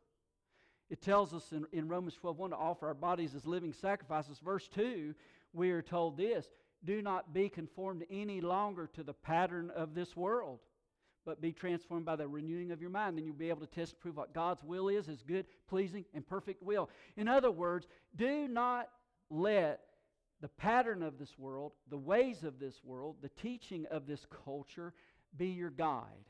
It 0.90 1.02
tells 1.02 1.34
us 1.34 1.52
in, 1.52 1.66
in 1.72 1.88
Romans 1.88 2.16
12 2.16 2.38
1 2.38 2.50
to 2.52 2.56
offer 2.56 2.88
our 2.88 2.94
bodies 2.94 3.34
as 3.34 3.46
living 3.46 3.74
sacrifices. 3.74 4.40
Verse 4.40 4.68
2, 4.68 5.16
we 5.54 5.72
are 5.72 5.82
told 5.82 6.18
this 6.18 6.48
do 6.84 7.02
not 7.02 7.34
be 7.34 7.48
conformed 7.48 8.06
any 8.10 8.42
longer 8.42 8.90
to 8.94 9.04
the 9.04 9.14
pattern 9.14 9.72
of 9.76 9.94
this 9.94 10.16
world, 10.16 10.60
but 11.26 11.42
be 11.42 11.52
transformed 11.52 12.06
by 12.06 12.16
the 12.16 12.28
renewing 12.28 12.72
of 12.72 12.82
your 12.82 12.90
mind. 12.90 13.18
Then 13.18 13.26
you'll 13.26 13.36
be 13.36 13.50
able 13.50 13.66
to 13.66 13.68
test 13.68 13.94
and 13.94 14.02
prove 14.02 14.18
what 14.18 14.34
God's 14.34 14.64
will 14.64 14.90
is, 14.90 15.06
his 15.06 15.22
good, 15.22 15.46
pleasing, 15.70 16.06
and 16.14 16.28
perfect 16.28 16.64
will. 16.64 16.90
In 17.16 17.28
other 17.28 17.52
words, 17.52 17.88
do 18.16 18.48
not 18.48 18.90
let 19.30 19.82
the 20.42 20.48
pattern 20.48 21.04
of 21.04 21.20
this 21.20 21.38
world, 21.38 21.74
the 21.90 21.98
ways 21.98 22.44
of 22.44 22.60
this 22.60 22.84
world, 22.84 23.18
the 23.22 23.30
teaching 23.30 23.86
of 23.92 24.08
this 24.08 24.26
culture 24.44 24.94
be 25.38 25.48
your 25.48 25.70
guide. 25.70 26.26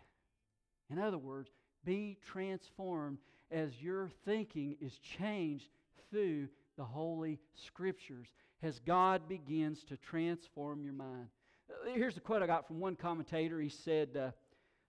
In 0.89 0.99
other 0.99 1.17
words, 1.17 1.49
be 1.83 2.17
transformed 2.31 3.17
as 3.49 3.81
your 3.81 4.09
thinking 4.25 4.75
is 4.79 4.97
changed 4.99 5.69
through 6.09 6.47
the 6.77 6.83
Holy 6.83 7.39
Scriptures 7.55 8.27
as 8.63 8.79
God 8.79 9.27
begins 9.27 9.83
to 9.85 9.97
transform 9.97 10.83
your 10.83 10.93
mind. 10.93 11.27
Uh, 11.69 11.91
here's 11.93 12.17
a 12.17 12.19
quote 12.19 12.43
I 12.43 12.47
got 12.47 12.67
from 12.67 12.79
one 12.79 12.95
commentator. 12.95 13.59
He 13.59 13.69
said, 13.69 14.09
uh, 14.15 14.31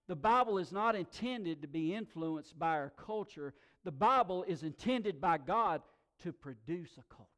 The 0.08 0.16
Bible 0.16 0.58
is 0.58 0.72
not 0.72 0.94
intended 0.94 1.62
to 1.62 1.68
be 1.68 1.94
influenced 1.94 2.58
by 2.58 2.70
our 2.70 2.92
culture, 2.96 3.54
the 3.84 3.92
Bible 3.92 4.44
is 4.44 4.62
intended 4.62 5.20
by 5.20 5.38
God 5.38 5.82
to 6.22 6.32
produce 6.32 6.90
a 6.98 7.14
culture. 7.14 7.28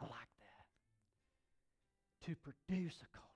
I 0.00 0.04
like 0.04 0.12
that. 0.12 0.66
To 2.26 2.36
produce 2.36 2.94
a 3.02 3.16
culture. 3.16 3.27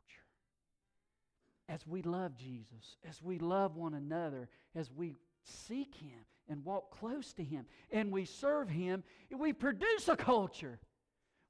As 1.73 1.87
we 1.87 2.02
love 2.02 2.37
Jesus, 2.37 2.99
as 3.09 3.23
we 3.23 3.38
love 3.38 3.76
one 3.76 3.95
another, 3.95 4.50
as 4.75 4.93
we 4.93 5.17
seek 5.43 5.95
Him 5.95 6.19
and 6.47 6.62
walk 6.67 6.91
close 6.91 7.33
to 7.33 7.43
Him, 7.43 7.64
and 7.91 8.12
we 8.12 8.26
serve 8.26 8.69
Him, 8.69 9.02
we 9.35 9.55
produce 9.55 10.07
a 10.09 10.17
culture. 10.17 10.79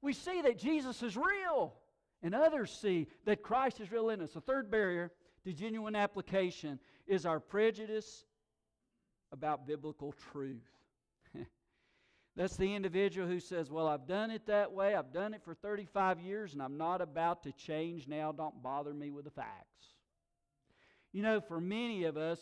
We 0.01 0.13
see 0.13 0.41
that 0.43 0.57
Jesus 0.57 1.03
is 1.03 1.17
real, 1.17 1.73
and 2.21 2.33
others 2.33 2.71
see 2.71 3.07
that 3.25 3.43
Christ 3.43 3.81
is 3.81 3.91
real 3.91 4.11
in 4.11 4.21
us. 4.21 4.31
The 4.31 4.39
third 4.39 4.71
barrier 4.71 5.11
to 5.43 5.51
genuine 5.51 5.95
application 5.95 6.79
is 7.05 7.25
our 7.25 7.41
prejudice 7.41 8.23
about 9.33 9.67
biblical 9.67 10.15
truth. 10.31 10.69
That's 12.37 12.55
the 12.55 12.73
individual 12.73 13.27
who 13.27 13.41
says, 13.41 13.69
Well, 13.69 13.89
I've 13.89 14.07
done 14.07 14.31
it 14.31 14.45
that 14.45 14.71
way. 14.71 14.95
I've 14.95 15.11
done 15.11 15.33
it 15.33 15.43
for 15.43 15.53
35 15.53 16.21
years 16.21 16.53
and 16.53 16.61
I'm 16.61 16.77
not 16.77 17.01
about 17.01 17.43
to 17.43 17.51
change 17.51 18.07
now. 18.07 18.31
Don't 18.31 18.63
bother 18.63 18.93
me 18.93 19.11
with 19.11 19.25
the 19.25 19.31
facts. 19.31 19.87
You 21.13 21.21
know, 21.21 21.39
for 21.39 21.61
many 21.61 22.03
of 22.03 22.17
us, 22.17 22.39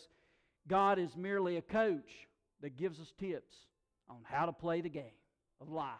God 0.67 0.97
is 0.97 1.15
merely 1.15 1.57
a 1.57 1.61
coach 1.61 2.27
that 2.61 2.77
gives 2.77 2.99
us 2.99 3.13
tips 3.19 3.53
on 4.09 4.17
how 4.23 4.45
to 4.45 4.53
play 4.53 4.81
the 4.81 4.89
game 4.89 5.19
of 5.59 5.69
life. 5.69 5.97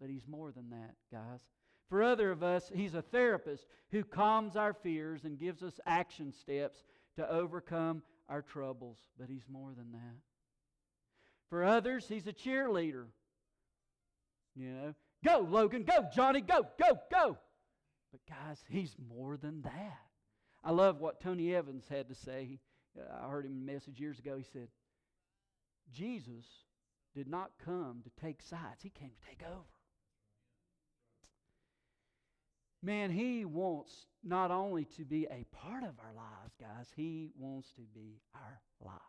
But 0.00 0.08
He's 0.08 0.26
more 0.26 0.50
than 0.50 0.70
that, 0.70 0.94
guys. 1.12 1.40
For 1.88 2.02
other 2.02 2.30
of 2.30 2.42
us, 2.42 2.70
He's 2.74 2.94
a 2.94 3.02
therapist 3.02 3.66
who 3.90 4.02
calms 4.02 4.56
our 4.56 4.72
fears 4.72 5.24
and 5.24 5.38
gives 5.38 5.62
us 5.62 5.78
action 5.86 6.32
steps 6.32 6.82
to 7.16 7.30
overcome 7.30 8.02
our 8.28 8.40
troubles. 8.42 8.98
But 9.18 9.28
He's 9.28 9.44
more 9.50 9.74
than 9.76 9.92
that. 9.92 10.16
For 11.50 11.62
others, 11.62 12.06
He's 12.08 12.26
a 12.26 12.32
cheerleader. 12.32 13.04
You 14.56 14.70
know, 14.70 14.94
go, 15.24 15.46
Logan, 15.48 15.84
go, 15.84 16.06
Johnny, 16.14 16.40
go, 16.40 16.66
go, 16.78 16.98
go. 17.10 17.36
But 18.10 18.20
guys, 18.28 18.58
He's 18.68 18.94
more 19.14 19.36
than 19.36 19.60
that. 19.62 20.11
I 20.64 20.70
love 20.70 21.00
what 21.00 21.20
Tony 21.20 21.54
Evans 21.54 21.84
had 21.88 22.08
to 22.08 22.14
say. 22.14 22.58
I 23.22 23.28
heard 23.28 23.46
him 23.46 23.52
in 23.52 23.68
a 23.68 23.72
message 23.72 24.00
years 24.00 24.18
ago. 24.18 24.36
He 24.36 24.44
said, 24.44 24.68
Jesus 25.92 26.46
did 27.14 27.28
not 27.28 27.50
come 27.64 28.02
to 28.04 28.22
take 28.22 28.42
sides, 28.42 28.82
He 28.82 28.90
came 28.90 29.10
to 29.10 29.28
take 29.28 29.42
over. 29.46 29.66
Man, 32.82 33.10
He 33.10 33.44
wants 33.44 34.06
not 34.24 34.50
only 34.50 34.84
to 34.96 35.04
be 35.04 35.26
a 35.26 35.44
part 35.52 35.82
of 35.82 35.98
our 35.98 36.14
lives, 36.14 36.54
guys, 36.60 36.86
He 36.96 37.30
wants 37.38 37.70
to 37.72 37.82
be 37.94 38.20
our 38.34 38.60
lives. 38.84 39.00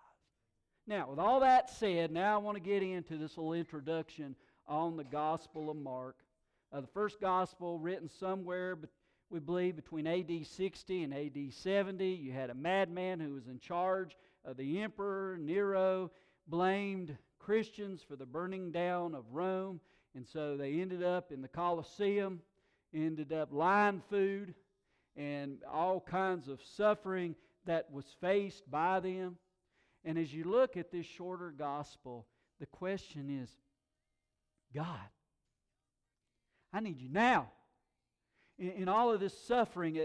Now, 0.85 1.09
with 1.09 1.19
all 1.19 1.39
that 1.39 1.69
said, 1.69 2.11
now 2.11 2.35
I 2.35 2.37
want 2.37 2.57
to 2.57 2.63
get 2.63 2.83
into 2.83 3.17
this 3.17 3.37
little 3.37 3.53
introduction 3.53 4.35
on 4.67 4.97
the 4.97 5.03
Gospel 5.03 5.69
of 5.69 5.77
Mark. 5.77 6.17
Uh, 6.73 6.81
the 6.81 6.87
first 6.87 7.21
Gospel 7.21 7.79
written 7.79 8.09
somewhere, 8.09 8.77
we 9.33 9.39
believe, 9.39 9.75
between 9.75 10.05
AD 10.05 10.45
60 10.45 11.03
and 11.03 11.11
AD 11.11 11.51
70. 11.51 12.05
You 12.05 12.31
had 12.31 12.51
a 12.51 12.55
madman 12.55 13.19
who 13.19 13.33
was 13.33 13.47
in 13.47 13.57
charge 13.57 14.15
of 14.45 14.57
the 14.57 14.79
emperor, 14.79 15.37
Nero, 15.39 16.11
blamed 16.47 17.17
Christians 17.39 18.03
for 18.07 18.15
the 18.15 18.27
burning 18.27 18.71
down 18.71 19.15
of 19.15 19.25
Rome, 19.31 19.79
and 20.13 20.27
so 20.27 20.55
they 20.55 20.79
ended 20.79 21.01
up 21.01 21.31
in 21.31 21.41
the 21.41 21.47
Colosseum 21.47 22.41
ended 22.93 23.33
up 23.33 23.51
lion 23.51 24.03
food 24.07 24.53
and 25.15 25.63
all 25.71 25.99
kinds 25.99 26.47
of 26.47 26.61
suffering 26.61 27.35
that 27.65 27.91
was 27.91 28.05
faced 28.21 28.69
by 28.69 28.99
them. 28.99 29.37
And 30.05 30.17
as 30.17 30.31
you 30.31 30.43
look 30.43 30.77
at 30.77 30.91
this 30.91 31.07
shorter 31.07 31.51
gospel, 31.57 32.27
the 32.59 32.67
question 32.67 33.41
is 33.41 33.49
God, 34.75 34.85
I 36.71 36.81
need 36.81 37.01
you 37.01 37.09
now. 37.09 37.49
In, 38.57 38.69
in 38.71 38.87
all 38.87 39.11
of 39.11 39.19
this 39.19 39.37
suffering, 39.47 39.99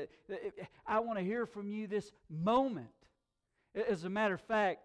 I 0.86 1.00
want 1.00 1.18
to 1.18 1.24
hear 1.24 1.46
from 1.46 1.70
you 1.70 1.86
this 1.86 2.10
moment. 2.28 2.88
As 3.88 4.04
a 4.04 4.10
matter 4.10 4.34
of 4.34 4.40
fact, 4.40 4.80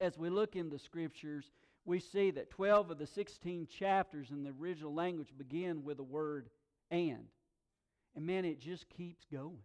as 0.00 0.18
we 0.18 0.30
look 0.30 0.56
in 0.56 0.70
the 0.70 0.78
scriptures, 0.78 1.50
we 1.84 2.00
see 2.00 2.30
that 2.32 2.50
12 2.50 2.92
of 2.92 2.98
the 2.98 3.06
16 3.06 3.66
chapters 3.66 4.30
in 4.30 4.42
the 4.42 4.52
original 4.58 4.94
language 4.94 5.28
begin 5.36 5.84
with 5.84 5.98
the 5.98 6.02
word 6.02 6.48
and. 6.90 7.26
And 8.16 8.26
man, 8.26 8.44
it 8.44 8.60
just 8.60 8.88
keeps 8.88 9.24
going. 9.30 9.58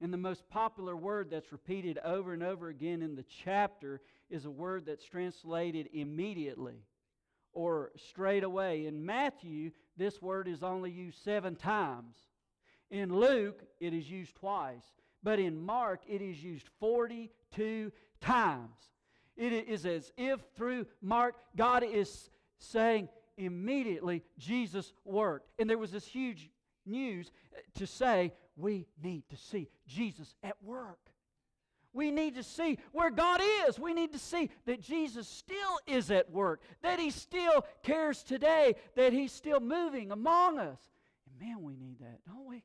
And 0.00 0.12
the 0.12 0.18
most 0.18 0.48
popular 0.48 0.96
word 0.96 1.30
that's 1.30 1.52
repeated 1.52 1.98
over 2.04 2.32
and 2.32 2.42
over 2.42 2.68
again 2.68 3.00
in 3.00 3.14
the 3.14 3.24
chapter 3.44 4.00
is 4.28 4.44
a 4.44 4.50
word 4.50 4.86
that's 4.86 5.04
translated 5.04 5.88
immediately 5.92 6.84
or 7.54 7.92
straight 7.96 8.44
away. 8.44 8.86
In 8.86 9.04
Matthew, 9.04 9.70
this 9.96 10.20
word 10.20 10.48
is 10.48 10.62
only 10.62 10.90
used 10.90 11.22
seven 11.22 11.56
times. 11.56 12.16
In 12.90 13.14
Luke, 13.14 13.62
it 13.80 13.92
is 13.92 14.10
used 14.10 14.36
twice. 14.36 14.84
But 15.22 15.38
in 15.38 15.58
Mark, 15.58 16.02
it 16.06 16.20
is 16.20 16.42
used 16.42 16.68
42 16.80 17.90
times. 18.20 18.76
It 19.36 19.52
is 19.52 19.86
as 19.86 20.12
if 20.16 20.40
through 20.56 20.86
Mark, 21.00 21.34
God 21.56 21.82
is 21.82 22.30
saying, 22.58 23.08
immediately 23.36 24.22
Jesus 24.38 24.92
worked. 25.04 25.50
And 25.58 25.68
there 25.68 25.78
was 25.78 25.90
this 25.90 26.06
huge 26.06 26.50
news 26.86 27.30
uh, 27.52 27.60
to 27.78 27.86
say 27.86 28.32
we 28.56 28.86
need 29.02 29.28
to 29.30 29.36
see 29.36 29.68
Jesus 29.86 30.34
at 30.42 30.56
work. 30.62 30.98
We 31.94 32.10
need 32.10 32.34
to 32.34 32.42
see 32.42 32.78
where 32.92 33.10
God 33.10 33.40
is. 33.66 33.78
We 33.78 33.94
need 33.94 34.12
to 34.12 34.18
see 34.18 34.50
that 34.66 34.82
Jesus 34.82 35.28
still 35.28 35.78
is 35.86 36.10
at 36.10 36.30
work, 36.30 36.60
that 36.82 36.98
He 36.98 37.10
still 37.10 37.64
cares 37.84 38.22
today, 38.24 38.74
that 38.96 39.12
He's 39.12 39.32
still 39.32 39.60
moving 39.60 40.10
among 40.10 40.58
us. 40.58 40.80
And 41.26 41.48
man, 41.48 41.62
we 41.62 41.76
need 41.76 42.00
that, 42.00 42.18
don't 42.26 42.46
we? 42.46 42.64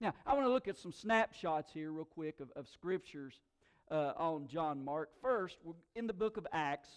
Now, 0.00 0.14
I 0.24 0.34
want 0.34 0.46
to 0.46 0.52
look 0.52 0.68
at 0.68 0.78
some 0.78 0.92
snapshots 0.92 1.72
here, 1.72 1.90
real 1.90 2.04
quick, 2.04 2.38
of, 2.40 2.50
of 2.54 2.68
scriptures 2.68 3.34
uh, 3.90 4.12
on 4.16 4.46
John 4.46 4.84
Mark. 4.84 5.10
First, 5.20 5.58
we're 5.64 5.74
in 5.96 6.06
the 6.06 6.12
book 6.12 6.36
of 6.36 6.46
Acts, 6.52 6.90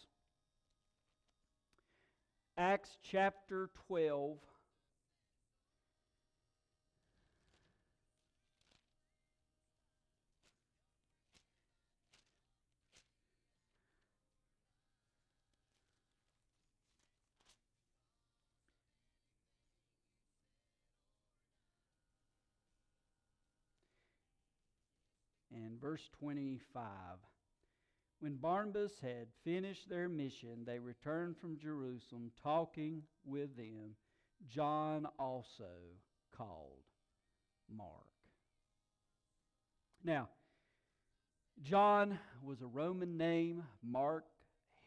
Acts 2.57 2.97
chapter 3.01 3.71
12. 3.87 4.37
Verse 25.81 26.07
25. 26.19 26.83
When 28.19 28.35
Barnabas 28.35 28.91
had 29.01 29.27
finished 29.45 29.89
their 29.89 30.09
mission, 30.09 30.63
they 30.65 30.79
returned 30.79 31.37
from 31.37 31.57
Jerusalem, 31.57 32.31
talking 32.43 33.03
with 33.25 33.55
them. 33.55 33.95
John 34.47 35.07
also 35.17 35.63
called 36.35 36.83
Mark. 37.73 38.09
Now, 40.03 40.29
John 41.61 42.19
was 42.43 42.61
a 42.61 42.67
Roman 42.67 43.17
name, 43.17 43.63
Mark, 43.83 44.25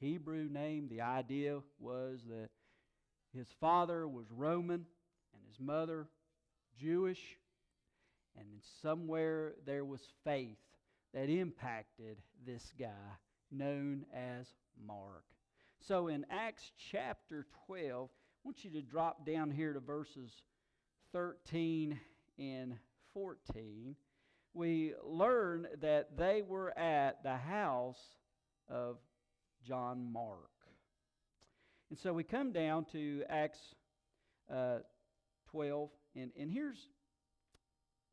Hebrew 0.00 0.48
name. 0.50 0.88
The 0.88 1.02
idea 1.02 1.60
was 1.78 2.20
that 2.28 2.48
his 3.34 3.46
father 3.60 4.06
was 4.08 4.26
Roman 4.30 4.86
and 5.34 5.42
his 5.48 5.60
mother 5.60 6.08
Jewish. 6.78 7.20
And 8.38 8.46
somewhere 8.80 9.52
there 9.66 9.84
was 9.84 10.00
faith 10.24 10.58
that 11.14 11.28
impacted 11.28 12.18
this 12.46 12.72
guy 12.78 13.16
known 13.50 14.06
as 14.14 14.46
Mark. 14.86 15.24
So 15.80 16.08
in 16.08 16.24
Acts 16.30 16.72
chapter 16.90 17.46
12, 17.66 18.08
I 18.10 18.40
want 18.44 18.64
you 18.64 18.70
to 18.70 18.82
drop 18.82 19.26
down 19.26 19.50
here 19.50 19.72
to 19.72 19.80
verses 19.80 20.32
13 21.12 21.98
and 22.38 22.74
14. 23.14 23.96
We 24.54 24.94
learn 25.04 25.66
that 25.80 26.16
they 26.16 26.42
were 26.46 26.76
at 26.78 27.22
the 27.22 27.36
house 27.36 28.00
of 28.68 28.98
John 29.66 30.12
Mark. 30.12 30.50
And 31.90 31.98
so 31.98 32.12
we 32.12 32.24
come 32.24 32.52
down 32.52 32.86
to 32.92 33.22
Acts 33.28 33.60
uh, 34.52 34.78
12, 35.50 35.90
and, 36.16 36.30
and 36.38 36.50
here's 36.50 36.88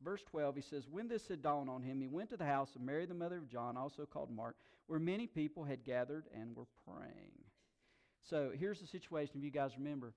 verse 0.02 0.22
12, 0.30 0.56
he 0.56 0.62
says, 0.62 0.84
When 0.90 1.08
this 1.08 1.28
had 1.28 1.42
dawned 1.42 1.70
on 1.70 1.82
him, 1.82 2.00
he 2.00 2.08
went 2.08 2.30
to 2.30 2.36
the 2.36 2.44
house 2.44 2.74
of 2.74 2.82
Mary, 2.82 3.06
the 3.06 3.14
mother 3.14 3.38
of 3.38 3.48
John, 3.48 3.76
also 3.76 4.06
called 4.06 4.30
Mark, 4.30 4.56
where 4.86 4.98
many 4.98 5.26
people 5.26 5.64
had 5.64 5.84
gathered 5.84 6.24
and 6.34 6.56
were 6.56 6.66
praying. 6.86 7.32
So 8.28 8.50
here's 8.58 8.80
the 8.80 8.86
situation, 8.86 9.36
if 9.38 9.44
you 9.44 9.50
guys 9.50 9.72
remember. 9.78 10.12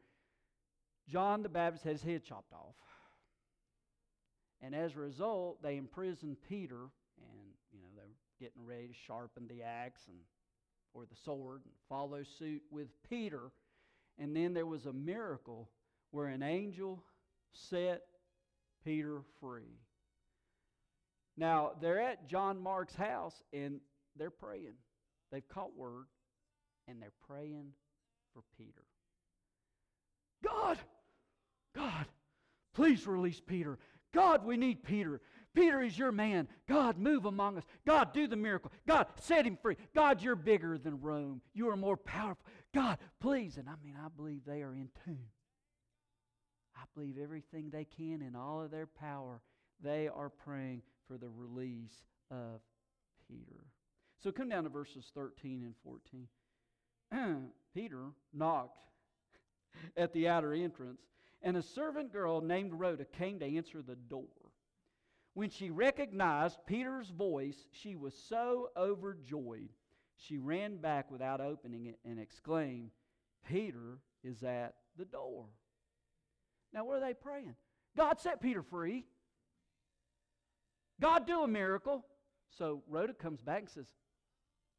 John 1.09 1.43
the 1.43 1.49
Baptist 1.49 1.83
had 1.83 1.93
his 1.93 2.03
head 2.03 2.23
chopped 2.23 2.53
off. 2.53 2.75
And 4.61 4.73
as 4.73 4.95
a 4.95 4.99
result, 4.99 5.61
they 5.61 5.75
imprisoned 5.77 6.37
Peter, 6.47 6.79
and 7.17 7.49
you 7.71 7.79
know, 7.79 7.87
they 7.95 8.01
were 8.01 8.15
getting 8.39 8.65
ready 8.65 8.87
to 8.87 8.93
sharpen 9.05 9.47
the 9.47 9.61
axe 9.63 10.01
and 10.07 10.17
or 10.93 11.05
the 11.05 11.15
sword 11.25 11.61
and 11.65 11.73
follow 11.89 12.23
suit 12.37 12.61
with 12.71 12.87
Peter. 13.09 13.51
And 14.17 14.35
then 14.35 14.53
there 14.53 14.65
was 14.65 14.85
a 14.85 14.93
miracle 14.93 15.69
where 16.11 16.27
an 16.27 16.43
angel 16.43 17.03
set 17.51 18.03
Peter 18.83 19.21
free. 19.39 19.79
Now, 21.37 21.71
they're 21.81 22.01
at 22.01 22.27
John 22.27 22.61
Mark's 22.61 22.95
house 22.95 23.41
and 23.51 23.79
they're 24.15 24.29
praying. 24.29 24.73
They've 25.31 25.47
caught 25.47 25.75
word 25.75 26.05
and 26.87 27.01
they're 27.01 27.11
praying 27.27 27.71
for 28.33 28.43
Peter. 28.57 28.83
God, 30.43 30.77
God, 31.75 32.05
please 32.73 33.07
release 33.07 33.39
Peter. 33.39 33.79
God, 34.13 34.45
we 34.45 34.57
need 34.57 34.83
Peter. 34.83 35.21
Peter 35.55 35.81
is 35.81 35.97
your 35.97 36.11
man. 36.11 36.47
God, 36.67 36.97
move 36.97 37.25
among 37.25 37.57
us. 37.57 37.63
God, 37.85 38.13
do 38.13 38.27
the 38.27 38.35
miracle. 38.35 38.71
God, 38.87 39.07
set 39.21 39.45
him 39.45 39.57
free. 39.61 39.77
God, 39.95 40.21
you're 40.21 40.35
bigger 40.35 40.77
than 40.77 41.01
Rome. 41.01 41.41
You 41.53 41.69
are 41.69 41.77
more 41.77 41.97
powerful. 41.97 42.45
God, 42.73 42.97
please. 43.19 43.57
And 43.57 43.67
I 43.69 43.73
mean, 43.83 43.95
I 43.99 44.07
believe 44.15 44.41
they 44.45 44.61
are 44.61 44.73
in 44.73 44.89
tune. 45.05 45.29
I 46.75 46.81
believe 46.95 47.17
everything 47.21 47.69
they 47.69 47.85
can 47.85 48.21
in 48.21 48.35
all 48.35 48.61
of 48.61 48.71
their 48.71 48.87
power, 48.87 49.41
they 49.81 50.07
are 50.07 50.29
praying 50.29 50.81
for 51.07 51.17
the 51.17 51.29
release 51.29 52.03
of 52.31 52.61
Peter. 53.27 53.65
So 54.21 54.31
come 54.31 54.49
down 54.49 54.63
to 54.63 54.69
verses 54.69 55.11
13 55.13 55.63
and 55.63 55.75
14. 57.11 57.47
Peter 57.73 58.05
knocked 58.33 58.77
at 59.97 60.13
the 60.13 60.27
outer 60.27 60.53
entrance, 60.53 61.01
and 61.41 61.57
a 61.57 61.61
servant 61.61 62.11
girl 62.11 62.41
named 62.41 62.73
Rhoda 62.73 63.05
came 63.05 63.39
to 63.39 63.57
answer 63.57 63.81
the 63.81 63.95
door. 63.95 64.27
When 65.33 65.49
she 65.49 65.71
recognized 65.71 66.59
Peter's 66.67 67.09
voice, 67.09 67.67
she 67.71 67.95
was 67.95 68.13
so 68.13 68.69
overjoyed, 68.77 69.69
she 70.15 70.37
ran 70.37 70.77
back 70.77 71.11
without 71.11 71.41
opening 71.41 71.87
it 71.87 71.99
and 72.05 72.19
exclaimed, 72.19 72.91
Peter 73.47 73.97
is 74.23 74.43
at 74.43 74.75
the 74.97 75.05
door. 75.05 75.47
Now, 76.71 76.85
what 76.85 76.97
are 76.97 77.05
they 77.05 77.13
praying? 77.13 77.55
God 77.97 78.19
set 78.19 78.41
Peter 78.41 78.63
free. 78.63 79.05
God 81.01 81.27
do 81.27 81.43
a 81.43 81.47
miracle. 81.47 82.05
So 82.57 82.83
Rhoda 82.87 83.13
comes 83.13 83.41
back 83.41 83.59
and 83.59 83.69
says, 83.69 83.85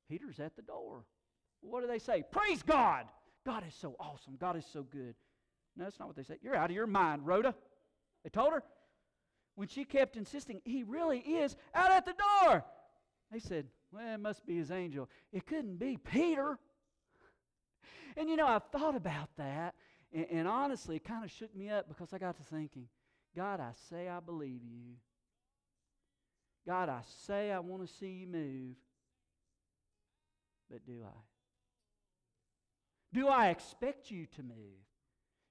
Peter's 0.08 0.38
at 0.38 0.56
the 0.56 0.62
door. 0.62 1.04
What 1.60 1.80
do 1.80 1.86
they 1.86 1.98
say? 1.98 2.22
Praise 2.30 2.62
God. 2.62 3.06
God 3.44 3.64
is 3.66 3.74
so 3.74 3.96
awesome. 3.98 4.36
God 4.38 4.56
is 4.56 4.66
so 4.72 4.82
good. 4.82 5.14
No, 5.76 5.84
that's 5.84 5.98
not 5.98 6.08
what 6.08 6.16
they 6.16 6.22
say. 6.22 6.36
You're 6.42 6.54
out 6.54 6.70
of 6.70 6.76
your 6.76 6.86
mind, 6.86 7.26
Rhoda. 7.26 7.54
They 8.22 8.30
told 8.30 8.52
her. 8.52 8.62
When 9.56 9.68
she 9.68 9.84
kept 9.84 10.16
insisting, 10.16 10.60
he 10.64 10.82
really 10.82 11.20
is 11.20 11.54
out 11.74 11.92
at 11.92 12.04
the 12.04 12.14
door. 12.14 12.64
They 13.30 13.38
said, 13.38 13.66
well, 13.92 14.14
it 14.14 14.20
must 14.20 14.44
be 14.44 14.56
his 14.56 14.70
angel. 14.70 15.08
It 15.32 15.46
couldn't 15.46 15.78
be 15.78 15.96
Peter. 15.96 16.58
And 18.16 18.28
you 18.28 18.36
know, 18.36 18.46
I've 18.46 18.64
thought 18.72 18.96
about 18.96 19.28
that, 19.38 19.74
and, 20.12 20.26
and 20.30 20.48
honestly, 20.48 20.96
it 20.96 21.04
kind 21.04 21.24
of 21.24 21.30
shook 21.30 21.54
me 21.54 21.68
up 21.70 21.88
because 21.88 22.12
I 22.12 22.18
got 22.18 22.36
to 22.36 22.42
thinking, 22.44 22.88
God, 23.36 23.60
I 23.60 23.70
say 23.88 24.08
I 24.08 24.20
believe 24.20 24.60
you. 24.64 24.94
God, 26.66 26.88
I 26.88 27.00
say 27.26 27.52
I 27.52 27.58
want 27.58 27.86
to 27.86 27.92
see 27.92 28.08
you 28.08 28.26
move. 28.26 28.76
But 30.70 30.86
do 30.86 31.04
I? 31.04 31.18
Do 33.12 33.28
I 33.28 33.48
expect 33.48 34.10
you 34.10 34.26
to 34.36 34.42
move? 34.42 34.56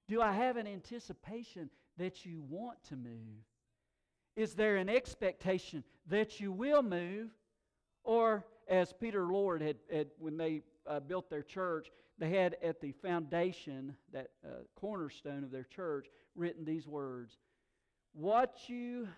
Do 0.08 0.20
I 0.20 0.32
have 0.32 0.56
an 0.56 0.66
anticipation 0.66 1.70
that 1.96 2.26
you 2.26 2.42
want 2.48 2.82
to 2.88 2.96
move? 2.96 3.44
Is 4.36 4.54
there 4.54 4.76
an 4.76 4.88
expectation 4.88 5.84
that 6.08 6.40
you 6.40 6.52
will 6.52 6.82
move? 6.82 7.30
Or, 8.02 8.44
as 8.68 8.92
Peter 8.92 9.24
Lord 9.24 9.62
had, 9.62 9.76
had 9.90 10.08
when 10.18 10.36
they 10.36 10.62
uh, 10.86 11.00
built 11.00 11.30
their 11.30 11.42
church, 11.42 11.90
they 12.18 12.30
had 12.30 12.56
at 12.62 12.80
the 12.80 12.92
foundation, 12.92 13.96
that 14.12 14.28
uh, 14.44 14.64
cornerstone 14.74 15.42
of 15.42 15.50
their 15.50 15.64
church, 15.64 16.08
written 16.34 16.64
these 16.64 16.86
words 16.86 17.38
What 18.12 18.68
you 18.68 19.08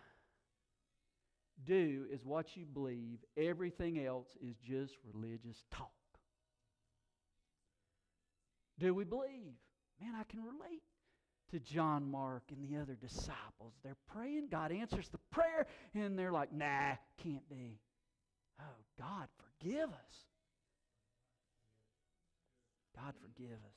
do 1.65 2.07
is 2.11 2.25
what 2.25 2.57
you 2.57 2.65
believe, 2.65 3.19
everything 3.37 4.05
else 4.05 4.29
is 4.41 4.57
just 4.59 4.95
religious 5.13 5.65
talk. 5.71 5.91
Do 8.79 8.95
we 8.95 9.05
believe? 9.05 9.55
Man, 10.01 10.15
I 10.15 10.25
can 10.25 10.41
relate 10.43 10.83
to 11.51 11.61
John 11.61 12.11
Mark 12.11 12.43
and 12.51 12.63
the 12.63 12.81
other 12.81 12.95
disciples. 12.95 13.75
They're 13.83 13.97
praying, 14.13 14.49
God 14.51 14.73
answers 14.73 15.09
the 15.09 15.19
prayer, 15.31 15.67
and 15.95 16.19
they're 16.19 16.33
like, 16.33 16.53
nah, 16.53 16.97
can't 17.23 17.49
be. 17.49 17.79
Oh, 18.61 18.65
God, 18.99 19.29
forgive 19.39 19.89
us. 19.89 20.25
God 22.95 23.15
forgive 23.23 23.53
us. 23.53 23.77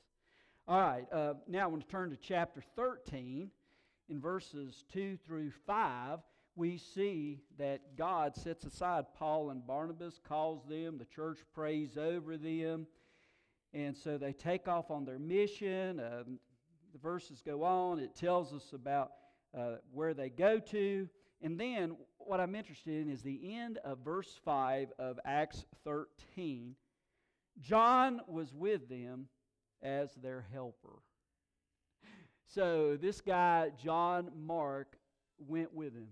All 0.68 0.80
right, 0.80 1.06
uh, 1.12 1.34
now 1.48 1.64
I 1.64 1.66
want 1.66 1.82
to 1.82 1.90
turn 1.90 2.10
to 2.10 2.16
chapter 2.16 2.62
13. 2.76 3.50
In 4.08 4.20
verses 4.20 4.84
2 4.92 5.18
through 5.24 5.52
5, 5.68 6.18
we 6.56 6.78
see 6.78 7.40
that 7.58 7.96
God 7.96 8.36
sets 8.36 8.64
aside 8.64 9.06
Paul 9.18 9.50
and 9.50 9.66
Barnabas, 9.66 10.20
calls 10.22 10.64
them, 10.68 10.98
the 10.98 11.04
church 11.04 11.38
prays 11.54 11.96
over 11.96 12.36
them, 12.36 12.86
and 13.72 13.96
so 13.96 14.18
they 14.18 14.32
take 14.32 14.66
off 14.68 14.90
on 14.90 15.04
their 15.04 15.18
mission. 15.18 16.00
Uh, 16.00 16.24
the 16.92 16.98
verses 16.98 17.40
go 17.44 17.62
on. 17.62 17.98
It 17.98 18.16
tells 18.16 18.52
us 18.52 18.72
about 18.72 19.12
uh, 19.56 19.76
where 19.92 20.14
they 20.14 20.28
go 20.28 20.58
to. 20.58 21.08
And 21.42 21.58
then 21.58 21.96
what 22.18 22.40
I'm 22.40 22.54
interested 22.54 22.94
in 22.94 23.10
is 23.10 23.22
the 23.22 23.54
end 23.54 23.78
of 23.84 23.98
verse 23.98 24.38
5 24.44 24.92
of 24.98 25.18
Acts 25.24 25.64
13. 25.84 26.74
John 27.60 28.20
was 28.26 28.52
with 28.52 28.88
them 28.88 29.26
as 29.82 30.14
their 30.14 30.46
helper. 30.52 30.98
So 32.46 32.98
this 33.00 33.20
guy, 33.20 33.70
John 33.82 34.30
Mark, 34.36 34.96
went 35.38 35.72
with 35.72 35.94
him. 35.94 36.08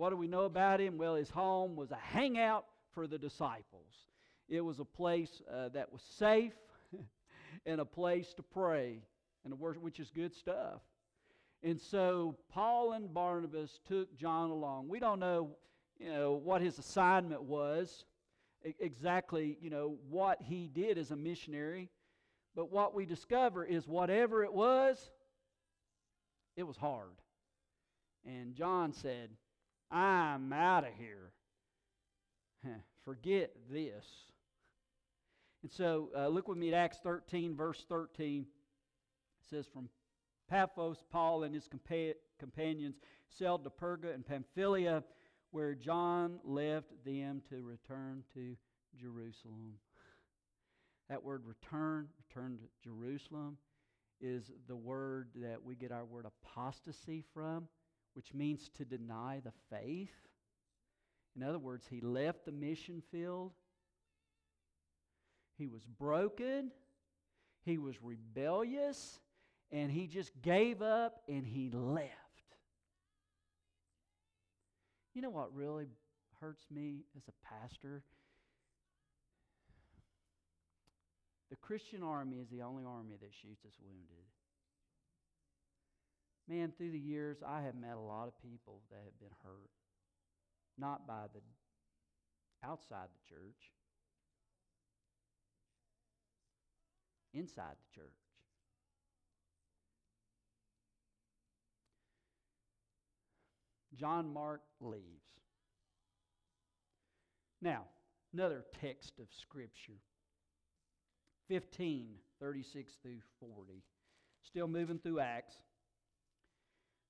What 0.00 0.08
do 0.08 0.16
we 0.16 0.28
know 0.28 0.46
about 0.46 0.80
him? 0.80 0.96
Well, 0.96 1.16
his 1.16 1.28
home 1.28 1.76
was 1.76 1.90
a 1.90 1.98
hangout 2.00 2.64
for 2.94 3.06
the 3.06 3.18
disciples. 3.18 3.92
It 4.48 4.62
was 4.62 4.80
a 4.80 4.84
place 4.86 5.42
uh, 5.54 5.68
that 5.74 5.92
was 5.92 6.00
safe 6.00 6.54
and 7.66 7.82
a 7.82 7.84
place 7.84 8.32
to 8.32 8.42
pray 8.42 9.02
and 9.44 9.52
to 9.52 9.56
worship, 9.56 9.82
which 9.82 10.00
is 10.00 10.10
good 10.10 10.34
stuff. 10.34 10.80
And 11.62 11.78
so 11.78 12.38
Paul 12.50 12.92
and 12.92 13.12
Barnabas 13.12 13.78
took 13.86 14.16
John 14.16 14.48
along. 14.48 14.88
We 14.88 15.00
don't 15.00 15.20
know, 15.20 15.50
you 15.98 16.08
know, 16.08 16.32
what 16.32 16.62
his 16.62 16.78
assignment 16.78 17.42
was, 17.42 18.06
exactly, 18.78 19.58
you 19.60 19.68
know, 19.68 19.98
what 20.08 20.40
he 20.40 20.70
did 20.72 20.96
as 20.96 21.10
a 21.10 21.16
missionary. 21.16 21.90
But 22.56 22.72
what 22.72 22.94
we 22.94 23.04
discover 23.04 23.66
is 23.66 23.86
whatever 23.86 24.44
it 24.44 24.54
was, 24.54 25.10
it 26.56 26.62
was 26.62 26.78
hard. 26.78 27.20
And 28.24 28.54
John 28.54 28.94
said, 28.94 29.28
I'm 29.90 30.52
out 30.52 30.84
of 30.84 30.94
here. 30.96 31.32
Forget 33.04 33.52
this. 33.70 34.06
And 35.62 35.70
so 35.70 36.10
uh, 36.16 36.28
look 36.28 36.48
with 36.48 36.58
me 36.58 36.68
at 36.68 36.74
Acts 36.74 36.98
13, 37.02 37.56
verse 37.56 37.84
13. 37.88 38.42
It 38.42 38.46
says, 39.48 39.66
From 39.72 39.88
Paphos, 40.48 41.04
Paul 41.10 41.44
and 41.44 41.54
his 41.54 41.68
compa- 41.68 42.14
companions 42.38 42.96
sailed 43.28 43.64
to 43.64 43.70
Perga 43.70 44.14
and 44.14 44.26
Pamphylia, 44.26 45.02
where 45.50 45.74
John 45.74 46.38
left 46.44 46.92
them 47.04 47.42
to 47.50 47.62
return 47.62 48.22
to 48.34 48.56
Jerusalem. 48.98 49.74
That 51.08 51.22
word 51.24 51.42
return, 51.44 52.08
return 52.28 52.58
to 52.58 52.88
Jerusalem, 52.88 53.58
is 54.20 54.50
the 54.68 54.76
word 54.76 55.28
that 55.36 55.62
we 55.62 55.74
get 55.74 55.92
our 55.92 56.04
word 56.04 56.26
apostasy 56.26 57.24
from, 57.34 57.68
which 58.20 58.34
means 58.34 58.68
to 58.76 58.84
deny 58.84 59.40
the 59.42 59.52
faith. 59.74 60.12
In 61.34 61.42
other 61.42 61.58
words, 61.58 61.86
he 61.88 62.02
left 62.02 62.44
the 62.44 62.52
mission 62.52 63.02
field. 63.10 63.52
He 65.56 65.66
was 65.66 65.86
broken. 65.86 66.70
He 67.64 67.78
was 67.78 67.94
rebellious. 68.02 69.20
And 69.72 69.90
he 69.90 70.06
just 70.06 70.32
gave 70.42 70.82
up 70.82 71.22
and 71.28 71.46
he 71.46 71.70
left. 71.70 72.10
You 75.14 75.22
know 75.22 75.30
what 75.30 75.54
really 75.54 75.86
hurts 76.42 76.66
me 76.70 77.04
as 77.16 77.22
a 77.26 77.46
pastor? 77.46 78.02
The 81.48 81.56
Christian 81.56 82.02
army 82.02 82.36
is 82.36 82.50
the 82.50 82.60
only 82.60 82.84
army 82.84 83.16
that 83.18 83.32
shoots 83.32 83.64
its 83.64 83.78
wounded. 83.82 84.26
Man, 86.50 86.72
through 86.76 86.90
the 86.90 86.98
years, 86.98 87.38
I 87.46 87.62
have 87.62 87.76
met 87.76 87.94
a 87.94 88.00
lot 88.00 88.26
of 88.26 88.32
people 88.42 88.80
that 88.90 88.98
have 89.04 89.16
been 89.20 89.36
hurt. 89.44 89.70
Not 90.76 91.06
by 91.06 91.26
the 91.32 91.40
outside 92.66 93.06
the 93.06 93.34
church, 93.34 93.70
inside 97.32 97.76
the 97.78 98.00
church. 98.00 98.08
John 103.94 104.32
Mark 104.32 104.62
leaves. 104.80 105.04
Now, 107.62 107.84
another 108.34 108.64
text 108.80 109.20
of 109.20 109.26
Scripture 109.40 110.00
15, 111.48 112.08
36 112.40 112.92
through 113.02 113.20
40. 113.38 113.84
Still 114.42 114.66
moving 114.66 114.98
through 114.98 115.20
Acts. 115.20 115.54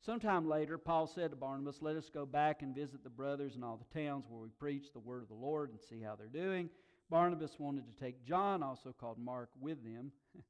Sometime 0.04 0.48
later, 0.48 0.78
Paul 0.78 1.06
said 1.06 1.30
to 1.30 1.36
Barnabas, 1.36 1.82
Let 1.82 1.96
us 1.96 2.08
go 2.08 2.24
back 2.24 2.62
and 2.62 2.74
visit 2.74 3.04
the 3.04 3.10
brothers 3.10 3.56
in 3.56 3.62
all 3.62 3.76
the 3.76 4.00
towns 4.00 4.24
where 4.28 4.40
we 4.40 4.48
preach 4.58 4.92
the 4.92 4.98
word 4.98 5.22
of 5.22 5.28
the 5.28 5.34
Lord 5.34 5.70
and 5.70 5.80
see 5.80 6.00
how 6.00 6.16
they're 6.16 6.26
doing. 6.26 6.70
Barnabas 7.10 7.58
wanted 7.58 7.84
to 7.86 8.02
take 8.02 8.24
John, 8.24 8.62
also 8.62 8.94
called 8.98 9.18
Mark, 9.18 9.50
with 9.60 9.82
them. 9.84 10.12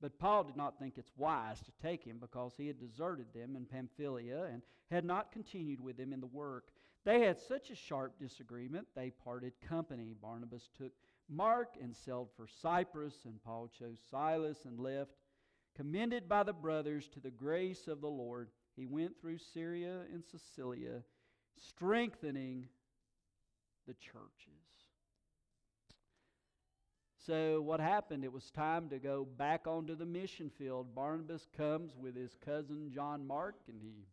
But 0.00 0.18
Paul 0.18 0.42
did 0.42 0.56
not 0.56 0.80
think 0.80 0.98
it's 0.98 1.12
wise 1.16 1.60
to 1.60 1.70
take 1.80 2.02
him 2.02 2.18
because 2.20 2.54
he 2.56 2.66
had 2.66 2.80
deserted 2.80 3.26
them 3.32 3.54
in 3.54 3.66
Pamphylia 3.66 4.48
and 4.52 4.60
had 4.90 5.04
not 5.04 5.30
continued 5.30 5.80
with 5.80 5.96
them 5.96 6.12
in 6.12 6.20
the 6.20 6.26
work. 6.26 6.72
They 7.04 7.20
had 7.20 7.38
such 7.38 7.70
a 7.70 7.76
sharp 7.76 8.18
disagreement, 8.18 8.88
they 8.96 9.10
parted 9.10 9.52
company. 9.60 10.16
Barnabas 10.20 10.70
took 10.76 10.90
Mark 11.28 11.76
and 11.80 11.94
sailed 11.94 12.30
for 12.36 12.48
Cyprus, 12.48 13.14
and 13.26 13.40
Paul 13.44 13.70
chose 13.78 14.00
Silas 14.10 14.64
and 14.64 14.80
left. 14.80 15.12
Commended 15.76 16.28
by 16.28 16.42
the 16.42 16.52
brothers 16.52 17.06
to 17.10 17.20
the 17.20 17.30
grace 17.30 17.86
of 17.86 18.00
the 18.00 18.10
Lord, 18.10 18.48
he 18.76 18.86
went 18.86 19.20
through 19.20 19.38
Syria 19.52 20.00
and 20.12 20.22
Cilicia, 20.54 21.02
strengthening 21.58 22.68
the 23.86 23.94
churches. 23.94 24.62
So, 27.26 27.60
what 27.60 27.78
happened? 27.78 28.24
It 28.24 28.32
was 28.32 28.50
time 28.50 28.88
to 28.88 28.98
go 28.98 29.26
back 29.36 29.66
onto 29.66 29.94
the 29.94 30.04
mission 30.04 30.50
field. 30.58 30.92
Barnabas 30.94 31.46
comes 31.56 31.92
with 31.96 32.16
his 32.16 32.36
cousin 32.44 32.90
John 32.92 33.24
Mark, 33.24 33.54
and 33.68 33.80
he, 33.80 34.06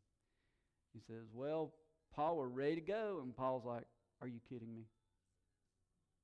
he 0.93 0.99
says, 1.07 1.25
Well, 1.33 1.73
Paul, 2.15 2.37
we're 2.37 2.47
ready 2.47 2.75
to 2.75 2.81
go. 2.81 3.19
And 3.23 3.35
Paul's 3.35 3.65
like, 3.65 3.85
Are 4.21 4.27
you 4.27 4.39
kidding 4.47 4.75
me? 4.75 4.83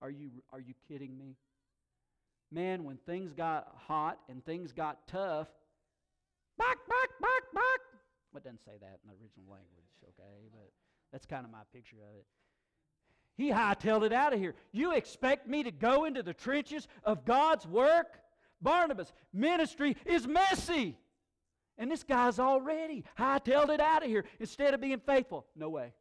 Are 0.02 0.12
you, 0.12 0.30
are 0.52 0.60
you 0.60 0.76
kidding 0.88 1.18
me? 1.18 1.38
Man, 2.52 2.84
when 2.84 2.98
things 2.98 3.34
got 3.34 3.76
hot 3.88 4.20
and 4.30 4.46
things 4.46 4.72
got 4.72 5.08
tough, 5.08 5.48
back, 6.60 6.78
back, 6.88 7.10
back, 7.20 7.54
back. 7.54 7.85
It 8.38 8.44
doesn't 8.44 8.64
say 8.64 8.74
that 8.80 9.00
in 9.04 9.10
the 9.10 9.16
original 9.22 9.46
language, 9.50 9.92
okay? 10.04 10.50
But 10.52 10.72
that's 11.12 11.26
kind 11.26 11.46
of 11.46 11.52
my 11.52 11.64
picture 11.74 11.98
of 11.98 12.18
it. 12.18 12.26
He 13.38 13.52
hightailed 13.52 14.06
it 14.06 14.14
out 14.14 14.34
of 14.34 14.40
here. 14.40 14.56
You 14.72 14.94
expect 14.94 15.48
me 15.48 15.64
to 15.64 15.72
go 15.72 16.06
into 16.06 16.24
the 16.24 16.34
trenches 16.34 16.88
of 17.04 17.26
God's 17.26 17.68
work? 17.68 18.20
Barnabas, 18.62 19.12
ministry 19.34 19.98
is 20.06 20.26
messy. 20.26 20.98
And 21.78 21.92
this 21.92 22.04
guy's 22.04 22.40
already 22.40 23.04
hightailed 23.20 23.70
it 23.70 23.82
out 23.82 24.04
of 24.04 24.10
here 24.10 24.24
instead 24.40 24.74
of 24.74 24.80
being 24.80 25.00
faithful. 25.00 25.46
No 25.56 25.70
way. 25.70 25.92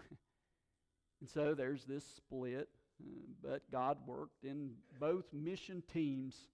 and 1.20 1.28
so 1.28 1.54
there's 1.54 1.84
this 1.84 2.04
split. 2.04 2.68
But 3.42 3.62
God 3.70 3.98
worked 4.06 4.44
in 4.44 4.72
both 5.00 5.24
mission 5.32 5.82
teams 5.92 6.48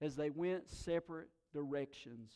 as 0.00 0.16
they 0.16 0.30
went 0.30 0.68
separate 0.68 1.28
directions. 1.52 2.32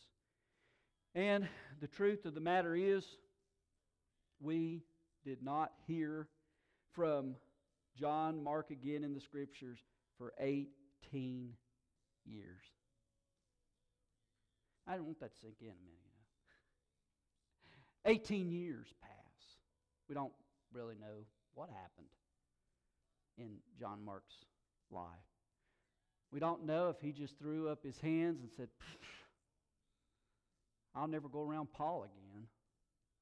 And 1.14 1.48
the 1.80 1.86
truth 1.86 2.24
of 2.24 2.34
the 2.34 2.40
matter 2.40 2.74
is, 2.74 3.04
we 4.40 4.82
did 5.24 5.42
not 5.42 5.72
hear 5.86 6.28
from 6.92 7.36
John 7.98 8.42
Mark 8.42 8.70
again 8.70 9.04
in 9.04 9.14
the 9.14 9.20
scriptures 9.20 9.78
for 10.18 10.32
18 10.40 11.52
years. 12.24 12.62
I 14.86 14.96
don't 14.96 15.06
want 15.06 15.20
that 15.20 15.32
to 15.34 15.40
sink 15.40 15.54
in 15.60 15.68
a 15.68 15.70
minute, 15.70 16.00
you 18.04 18.10
know. 18.10 18.20
18 18.20 18.50
years 18.50 18.86
pass. 19.00 19.10
We 20.08 20.14
don't 20.14 20.32
really 20.72 20.96
know 21.00 21.24
what 21.54 21.68
happened 21.68 22.08
in 23.38 23.58
John 23.78 24.04
Mark's 24.04 24.34
life. 24.90 25.06
We 26.32 26.40
don't 26.40 26.66
know 26.66 26.88
if 26.88 27.00
he 27.00 27.12
just 27.12 27.38
threw 27.38 27.68
up 27.68 27.84
his 27.84 27.98
hands 28.00 28.40
and 28.40 28.50
said, 28.56 28.68
I'll 30.94 31.08
never 31.08 31.28
go 31.28 31.42
around 31.42 31.72
Paul 31.72 32.04
again. 32.04 32.46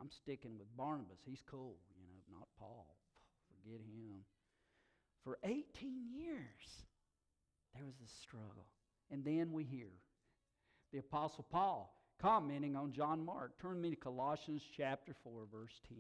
I'm 0.01 0.11
sticking 0.11 0.59
with 0.59 0.69
Barnabas. 0.77 1.19
He's 1.25 1.43
cool, 1.49 1.77
you 1.97 2.05
know, 2.05 2.39
not 2.39 2.49
Paul 2.59 2.97
forget 3.65 3.81
him. 3.81 4.25
For 5.25 5.39
18 5.45 5.65
years, 6.13 6.85
there 7.75 7.85
was 7.85 7.95
this 8.01 8.13
struggle. 8.23 8.67
And 9.11 9.25
then 9.25 9.53
we 9.53 9.65
hear 9.65 9.91
the 10.93 10.99
Apostle 10.99 11.47
Paul 11.51 11.95
commenting 12.21 12.77
on 12.77 12.93
John 12.93 13.25
Mark. 13.25 13.61
Turn 13.61 13.81
me 13.81 13.91
to 13.91 13.97
Colossians 13.97 14.63
chapter 14.77 15.15
4, 15.23 15.43
verse 15.53 15.81
10. 15.89 15.97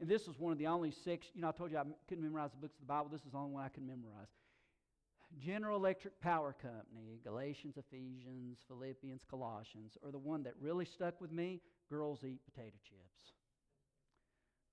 And 0.00 0.08
this 0.08 0.26
was 0.26 0.38
one 0.38 0.52
of 0.52 0.58
the 0.58 0.66
only 0.66 0.90
six, 0.90 1.26
you 1.34 1.42
know, 1.42 1.48
I 1.48 1.52
told 1.52 1.70
you 1.70 1.78
I 1.78 1.84
couldn't 2.08 2.24
memorize 2.24 2.50
the 2.50 2.58
books 2.58 2.74
of 2.74 2.80
the 2.80 2.86
Bible. 2.86 3.08
This 3.10 3.20
is 3.24 3.30
the 3.30 3.38
only 3.38 3.52
one 3.52 3.64
I 3.64 3.68
can 3.68 3.86
memorize. 3.86 4.28
General 5.38 5.76
Electric 5.76 6.20
Power 6.20 6.54
Company, 6.60 7.20
Galatians, 7.24 7.76
Ephesians, 7.76 8.58
Philippians, 8.68 9.22
Colossians, 9.28 9.96
or 10.02 10.10
the 10.10 10.18
one 10.18 10.42
that 10.44 10.54
really 10.60 10.84
stuck 10.84 11.20
with 11.20 11.32
me, 11.32 11.60
Girls 11.88 12.24
Eat 12.24 12.40
Potato 12.44 12.76
Chips. 12.84 13.32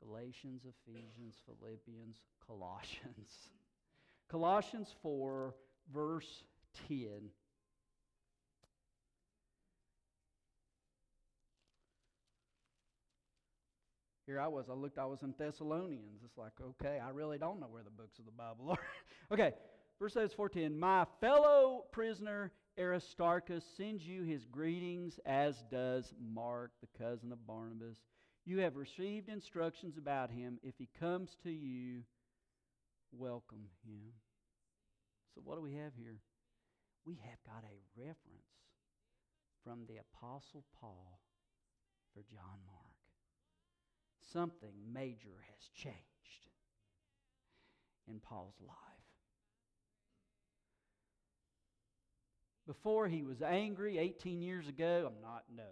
Galatians, 0.04 0.62
Ephesians, 0.64 1.36
Philippians, 1.46 2.18
Colossians. 2.46 3.50
Colossians 4.30 4.94
4, 5.02 5.56
verse 5.92 6.44
10. 6.88 7.08
Here 14.26 14.40
I 14.40 14.48
was. 14.48 14.70
I 14.70 14.74
looked, 14.74 15.00
I 15.00 15.06
was 15.06 15.24
in 15.24 15.34
Thessalonians. 15.38 16.22
It's 16.24 16.38
like, 16.38 16.52
okay, 16.62 17.00
I 17.04 17.10
really 17.10 17.40
don't 17.40 17.60
know 17.60 17.66
where 17.68 17.82
the 17.82 17.90
books 17.90 18.20
of 18.20 18.26
the 18.26 18.32
Bible 18.32 18.70
are. 18.70 19.34
okay, 19.34 19.54
verse 20.00 20.34
14. 20.36 20.78
My 20.78 21.06
fellow 21.20 21.86
prisoner 21.92 22.52
Aristarchus 22.80 23.66
sends 23.76 24.04
you 24.06 24.24
his 24.24 24.46
greetings, 24.46 25.20
as 25.26 25.64
does 25.70 26.14
Mark, 26.34 26.72
the 26.82 27.04
cousin 27.04 27.32
of 27.32 27.46
Barnabas. 27.46 27.98
You 28.46 28.60
have 28.60 28.78
received 28.78 29.30
instructions 29.30 29.98
about 29.98 30.32
him. 30.32 30.60
If 30.64 30.76
he 30.78 30.88
comes 31.00 31.36
to 31.44 31.52
you, 31.52 32.04
welcome 33.12 33.66
him. 33.86 34.14
So, 35.36 35.42
what 35.44 35.56
do 35.56 35.62
we 35.62 35.76
have 35.76 35.92
here? 35.96 36.20
We 37.06 37.16
have 37.16 37.44
got 37.46 37.64
a 37.64 38.02
reference 38.02 38.16
from 39.64 39.86
the 39.88 39.98
Apostle 39.98 40.64
Paul 40.80 41.20
for 42.14 42.22
John 42.22 42.60
Mark. 42.66 42.80
Something 44.32 44.74
major 44.94 45.44
has 45.52 45.70
changed 45.76 46.00
in 48.08 48.20
Paul's 48.20 48.60
life. 48.66 48.89
Before 52.70 53.08
he 53.08 53.24
was 53.24 53.42
angry 53.42 53.98
18 53.98 54.44
years 54.44 54.68
ago, 54.68 55.08
I'm 55.12 55.20
not, 55.24 55.44
no. 55.52 55.64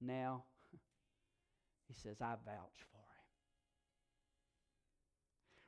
Now, 0.00 0.42
he 1.86 1.94
says, 1.94 2.16
I 2.20 2.34
vouch 2.44 2.80
for 2.90 2.98
him. 2.98 3.22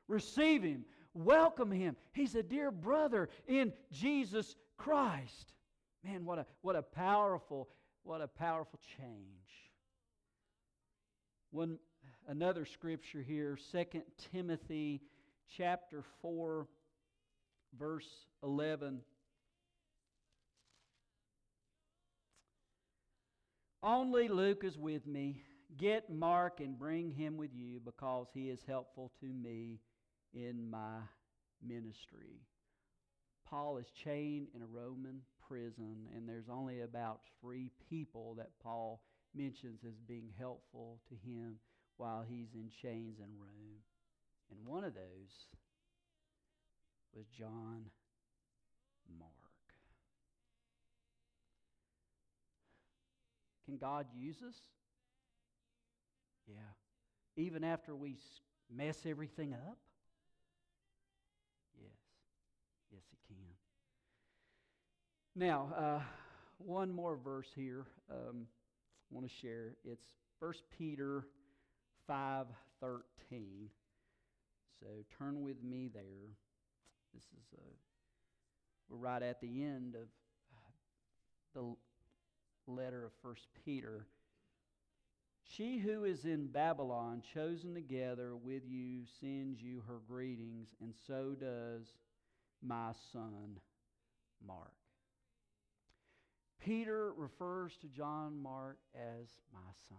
Receive 0.09 0.61
him, 0.61 0.83
welcome 1.13 1.71
him. 1.71 1.95
He's 2.11 2.35
a 2.35 2.43
dear 2.43 2.69
brother 2.69 3.29
in 3.47 3.71
Jesus 3.93 4.57
Christ. 4.75 5.53
Man, 6.03 6.25
what 6.25 6.39
a, 6.39 6.45
what 6.63 6.75
a 6.75 6.81
powerful, 6.81 7.69
what 8.03 8.19
a 8.19 8.27
powerful 8.27 8.81
change. 8.97 9.71
One 11.51 11.79
another 12.27 12.65
scripture 12.65 13.21
here, 13.21 13.57
2 13.71 13.85
Timothy 14.33 15.01
chapter 15.47 16.03
4, 16.21 16.67
verse 17.79 18.09
11. 18.43 18.99
Only 23.85 24.29
Luke 24.29 24.63
is 24.63 24.79
with 24.79 25.05
me. 25.05 25.43
Get 25.77 26.09
Mark 26.09 26.59
and 26.59 26.75
bring 26.75 27.11
him 27.11 27.37
with 27.37 27.51
you 27.53 27.79
because 27.79 28.25
he 28.33 28.49
is 28.49 28.63
helpful 28.67 29.11
to 29.19 29.27
me 29.27 29.79
in 30.33 30.71
my 30.71 31.01
ministry. 31.63 32.41
Paul 33.47 33.77
is 33.77 33.85
chained 34.03 34.47
in 34.55 34.63
a 34.63 34.65
Roman 34.65 35.21
prison, 35.47 36.07
and 36.15 36.27
there's 36.27 36.49
only 36.49 36.81
about 36.81 37.19
three 37.39 37.69
people 37.87 38.33
that 38.39 38.57
Paul 38.59 39.03
mentions 39.35 39.81
as 39.87 39.99
being 40.07 40.31
helpful 40.35 40.99
to 41.09 41.29
him 41.29 41.59
while 41.97 42.25
he's 42.27 42.55
in 42.55 42.71
chains 42.81 43.19
in 43.19 43.29
Rome. 43.39 43.83
And 44.49 44.65
one 44.65 44.83
of 44.83 44.95
those 44.95 45.45
was 47.13 47.27
John 47.37 47.85
Mark. 49.19 49.44
Can 53.65 53.77
God 53.77 54.05
use 54.15 54.37
us? 54.47 54.55
Yeah. 56.47 56.55
Even 57.37 57.63
after 57.63 57.95
we 57.95 58.17
mess 58.73 58.97
everything 59.05 59.53
up? 59.53 59.77
Yes. 61.81 61.91
Yes, 62.91 63.01
He 63.11 63.17
can. 63.27 63.43
Now, 65.35 65.73
uh, 65.75 65.99
one 66.59 66.93
more 66.93 67.17
verse 67.17 67.49
here 67.55 67.85
um, 68.09 68.47
I 69.11 69.15
want 69.15 69.27
to 69.27 69.33
share. 69.41 69.75
It's 69.83 70.05
1 70.39 70.53
Peter 70.77 71.25
5.13. 72.09 72.45
So 74.79 74.87
turn 75.17 75.41
with 75.41 75.63
me 75.63 75.89
there. 75.93 76.03
This 77.13 77.23
is 77.23 77.45
uh, 77.57 77.61
we're 78.89 78.97
right 78.97 79.23
at 79.23 79.41
the 79.41 79.63
end 79.63 79.95
of 79.95 80.07
the 81.53 81.75
letter 82.67 83.05
of 83.05 83.11
First 83.21 83.47
Peter. 83.63 84.05
She 85.43 85.77
who 85.77 86.05
is 86.05 86.25
in 86.25 86.47
Babylon, 86.47 87.21
chosen 87.33 87.73
together 87.73 88.35
with 88.35 88.63
you, 88.67 89.03
sends 89.19 89.61
you 89.61 89.83
her 89.87 89.99
greetings, 90.07 90.69
and 90.81 90.93
so 91.07 91.35
does 91.39 91.93
my 92.61 92.91
son 93.11 93.59
Mark. 94.45 94.73
Peter 96.59 97.13
refers 97.13 97.77
to 97.77 97.87
John 97.87 98.41
Mark 98.41 98.77
as 98.95 99.27
my 99.53 99.59
son. 99.87 99.97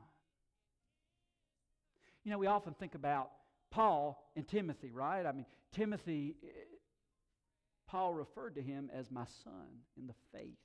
You 2.25 2.33
know, 2.33 2.39
we 2.39 2.49
often 2.49 2.75
think 2.75 2.97
about 2.97 3.31
Paul 3.71 4.33
and 4.35 4.47
Timothy, 4.49 4.91
right? 4.91 5.25
I 5.25 5.31
mean, 5.31 5.47
Timothy, 5.73 6.35
eh, 6.43 6.49
Paul 7.87 8.15
referred 8.15 8.57
to 8.57 8.63
him 8.63 8.91
as 8.93 9.13
my 9.13 9.27
son 9.45 9.85
in 9.97 10.09
the 10.09 10.15
faith. 10.33 10.59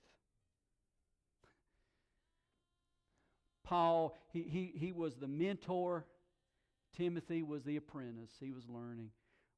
Paul, 3.71 4.17
he, 4.34 4.41
he, 4.41 4.73
he 4.75 4.91
was 4.91 5.15
the 5.15 5.29
mentor. 5.29 6.05
Timothy 6.97 7.41
was 7.41 7.63
the 7.63 7.77
apprentice. 7.77 8.31
He 8.38 8.51
was 8.51 8.67
learning. 8.67 9.12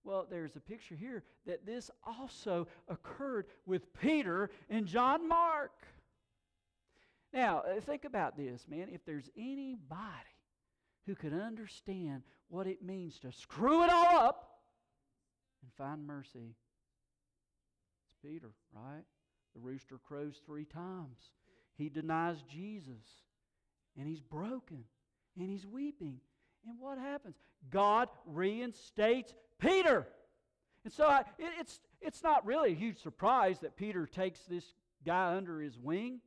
Well, 0.03 0.27
there's 0.29 0.55
a 0.55 0.59
picture 0.59 0.93
here 0.93 1.23
that 1.47 1.65
this 1.65 1.89
also 2.05 2.67
occurred 2.87 3.47
with 3.65 3.91
Peter 3.99 4.51
and 4.69 4.85
John 4.85 5.27
Mark. 5.27 5.71
Now, 7.33 7.63
uh, 7.67 7.81
think 7.81 8.05
about 8.05 8.37
this, 8.37 8.67
man. 8.69 8.89
If 8.91 9.03
there's 9.03 9.31
anybody 9.35 9.97
who 11.07 11.15
could 11.15 11.33
understand 11.33 12.21
what 12.49 12.67
it 12.67 12.83
means 12.83 13.17
to 13.21 13.31
screw 13.31 13.83
it 13.83 13.89
all 13.89 14.15
up 14.19 14.59
and 15.63 15.73
find 15.73 16.05
mercy, 16.05 16.53
it's 18.05 18.15
Peter, 18.23 18.51
right? 18.75 19.05
The 19.55 19.59
rooster 19.59 19.97
crows 19.97 20.39
three 20.45 20.65
times. 20.65 21.31
He 21.75 21.89
denies 21.89 22.43
Jesus 22.43 23.23
and 23.97 24.07
he's 24.07 24.21
broken 24.21 24.83
and 25.39 25.49
he's 25.49 25.65
weeping. 25.65 26.19
And 26.67 26.79
what 26.79 26.97
happens? 26.97 27.35
God 27.69 28.09
reinstates 28.25 29.33
Peter. 29.59 30.07
And 30.83 30.93
so 30.93 31.07
I, 31.07 31.21
it, 31.37 31.51
it's, 31.59 31.79
it's 32.01 32.23
not 32.23 32.45
really 32.45 32.71
a 32.71 32.75
huge 32.75 33.01
surprise 33.01 33.59
that 33.59 33.75
Peter 33.75 34.05
takes 34.05 34.41
this 34.41 34.65
guy 35.05 35.35
under 35.35 35.59
his 35.61 35.77
wing 35.77 36.19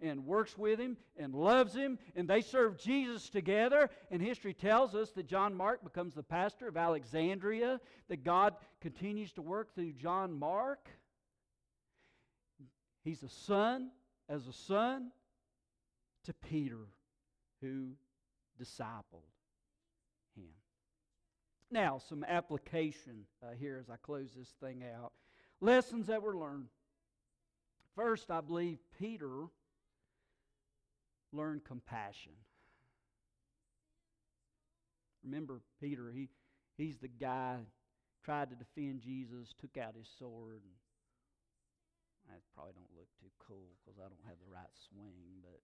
and 0.00 0.26
works 0.26 0.58
with 0.58 0.80
him 0.80 0.96
and 1.16 1.32
loves 1.32 1.74
him, 1.74 1.98
and 2.16 2.26
they 2.28 2.40
serve 2.40 2.76
Jesus 2.76 3.28
together. 3.28 3.88
And 4.10 4.20
history 4.20 4.52
tells 4.52 4.94
us 4.94 5.10
that 5.12 5.28
John 5.28 5.54
Mark 5.54 5.84
becomes 5.84 6.14
the 6.14 6.24
pastor 6.24 6.66
of 6.68 6.76
Alexandria, 6.76 7.80
that 8.08 8.24
God 8.24 8.54
continues 8.80 9.32
to 9.34 9.42
work 9.42 9.74
through 9.74 9.92
John 9.92 10.32
Mark. 10.38 10.88
He's 13.04 13.22
a 13.22 13.28
son, 13.28 13.90
as 14.28 14.46
a 14.46 14.52
son, 14.52 15.12
to 16.24 16.34
Peter 16.34 16.88
who 17.62 17.92
discipled 18.60 19.24
him. 20.36 20.50
Now, 21.70 21.98
some 21.98 22.24
application 22.24 23.24
uh, 23.42 23.52
here 23.58 23.78
as 23.80 23.88
I 23.88 23.96
close 23.96 24.30
this 24.36 24.52
thing 24.60 24.82
out. 24.94 25.12
Lessons 25.60 26.08
that 26.08 26.22
were 26.22 26.36
learned. 26.36 26.66
First, 27.94 28.30
I 28.30 28.40
believe 28.40 28.78
Peter 28.98 29.46
learned 31.32 31.64
compassion. 31.64 32.32
Remember, 35.24 35.60
Peter, 35.80 36.10
he, 36.10 36.28
he's 36.76 36.98
the 36.98 37.08
guy 37.08 37.56
tried 38.24 38.50
to 38.50 38.56
defend 38.56 39.00
Jesus, 39.00 39.54
took 39.60 39.76
out 39.76 39.94
his 39.96 40.08
sword. 40.18 40.62
And 40.64 40.74
I 42.30 42.38
probably 42.54 42.72
don't 42.74 42.96
look 42.96 43.08
too 43.20 43.30
cool 43.38 43.70
because 43.80 43.98
I 43.98 44.08
don't 44.08 44.26
have 44.26 44.38
the 44.44 44.52
right 44.52 44.72
swing, 44.90 45.42
but 45.42 45.60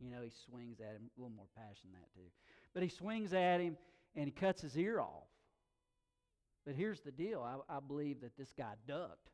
you 0.00 0.10
know, 0.10 0.22
he 0.22 0.30
swings 0.30 0.80
at 0.80 0.96
him. 0.96 1.10
A 1.16 1.20
little 1.20 1.34
more 1.34 1.46
passion 1.56 1.90
than 1.92 2.00
that, 2.00 2.12
too. 2.14 2.28
But 2.72 2.82
he 2.82 2.88
swings 2.88 3.32
at 3.32 3.60
him 3.60 3.76
and 4.16 4.26
he 4.26 4.32
cuts 4.32 4.62
his 4.62 4.76
ear 4.76 5.00
off. 5.00 5.28
But 6.64 6.74
here's 6.74 7.00
the 7.00 7.12
deal 7.12 7.42
I, 7.42 7.76
I 7.76 7.80
believe 7.80 8.20
that 8.22 8.36
this 8.36 8.52
guy 8.56 8.74
ducked. 8.86 9.30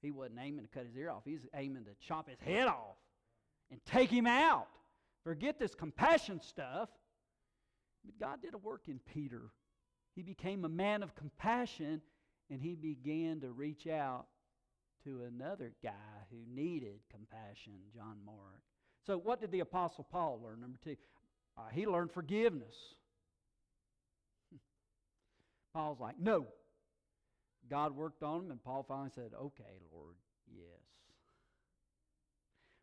He 0.00 0.10
wasn't 0.10 0.38
aiming 0.40 0.64
to 0.64 0.68
cut 0.68 0.86
his 0.86 0.96
ear 0.96 1.10
off, 1.10 1.22
he's 1.24 1.46
aiming 1.54 1.84
to 1.84 1.90
chop 2.06 2.28
his 2.28 2.38
head 2.40 2.68
off 2.68 2.96
and 3.70 3.80
take 3.84 4.10
him 4.10 4.26
out. 4.26 4.68
Forget 5.24 5.58
this 5.58 5.74
compassion 5.74 6.40
stuff. 6.40 6.88
But 8.04 8.18
God 8.18 8.40
did 8.42 8.54
a 8.54 8.58
work 8.58 8.82
in 8.86 9.00
Peter. 9.12 9.50
He 10.14 10.22
became 10.22 10.64
a 10.64 10.68
man 10.68 11.02
of 11.02 11.14
compassion 11.14 12.00
and 12.50 12.62
he 12.62 12.74
began 12.74 13.40
to 13.40 13.50
reach 13.50 13.86
out 13.86 14.26
to 15.04 15.22
another 15.24 15.72
guy 15.82 15.90
who 16.30 16.38
needed 16.48 17.00
compassion, 17.10 17.74
John 17.94 18.16
Mark. 18.24 18.62
So, 19.08 19.16
what 19.16 19.40
did 19.40 19.50
the 19.50 19.60
Apostle 19.60 20.06
Paul 20.12 20.38
learn? 20.44 20.60
Number 20.60 20.78
two, 20.84 20.94
uh, 21.56 21.62
he 21.72 21.86
learned 21.86 22.12
forgiveness. 22.12 22.74
Paul's 25.72 25.98
like, 25.98 26.20
no. 26.20 26.46
God 27.70 27.96
worked 27.96 28.22
on 28.22 28.40
him, 28.40 28.50
and 28.50 28.62
Paul 28.62 28.84
finally 28.86 29.08
said, 29.14 29.30
okay, 29.34 29.80
Lord, 29.90 30.16
yes. 30.54 30.66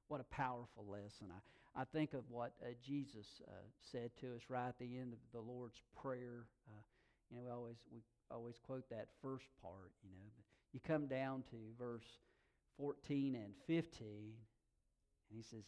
What 0.08 0.20
a 0.20 0.24
powerful 0.24 0.86
lesson. 0.90 1.28
I 1.32 1.80
I 1.80 1.84
think 1.84 2.14
of 2.14 2.24
what 2.30 2.54
uh, 2.64 2.70
Jesus 2.84 3.28
uh, 3.48 3.52
said 3.92 4.10
to 4.22 4.28
us 4.36 4.42
right 4.50 4.70
at 4.70 4.80
the 4.80 4.98
end 4.98 5.14
of 5.14 5.20
the 5.32 5.42
Lord's 5.42 5.82
Prayer. 6.02 6.48
Uh, 6.68 6.82
you 7.30 7.38
know, 7.38 7.44
we 7.44 7.52
always 7.52 7.76
we 7.92 8.00
always 8.32 8.56
quote 8.66 8.90
that 8.90 9.10
first 9.22 9.46
part. 9.62 9.92
You 10.04 10.10
know, 10.10 10.26
but 10.36 10.46
you 10.74 10.80
come 10.88 11.06
down 11.06 11.44
to 11.52 11.58
verse 11.78 12.08
14 12.80 13.36
and 13.36 13.54
15, 13.68 14.08
and 14.08 15.38
he 15.38 15.44
says, 15.44 15.66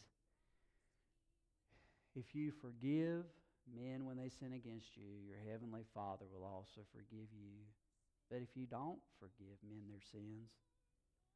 "If 2.14 2.34
you 2.34 2.52
forgive 2.52 3.24
men 3.66 4.04
when 4.04 4.16
they 4.16 4.28
sin 4.28 4.52
against 4.52 4.96
you, 4.96 5.20
your 5.26 5.38
heavenly 5.50 5.84
Father 5.94 6.26
will 6.26 6.44
also 6.44 6.80
forgive 6.92 7.32
you. 7.32 7.66
But 8.30 8.42
if 8.42 8.56
you 8.56 8.66
don't 8.66 9.00
forgive 9.18 9.62
men 9.62 9.88
their 9.88 10.00
sins, 10.00 10.50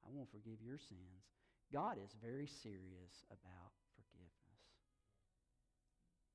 I 0.05 0.11
won't 0.11 0.31
forgive 0.31 0.61
your 0.61 0.79
sins." 0.79 1.25
God 1.73 1.97
is 1.99 2.13
very 2.21 2.47
serious 2.47 3.25
about 3.31 3.73
forgiveness. 3.97 4.33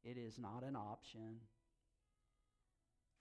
It 0.04 0.17
is 0.17 0.39
not 0.39 0.63
an 0.63 0.76
option. 0.76 1.41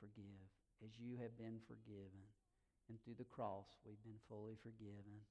Forgive 0.00 0.48
as 0.84 0.98
you 0.98 1.16
have 1.16 1.36
been 1.36 1.60
forgiven. 1.66 2.24
And 2.88 3.00
through 3.02 3.16
the 3.18 3.24
cross, 3.24 3.66
we've 3.84 4.02
been 4.04 4.20
fully 4.28 4.56
forgiven. 4.62 5.26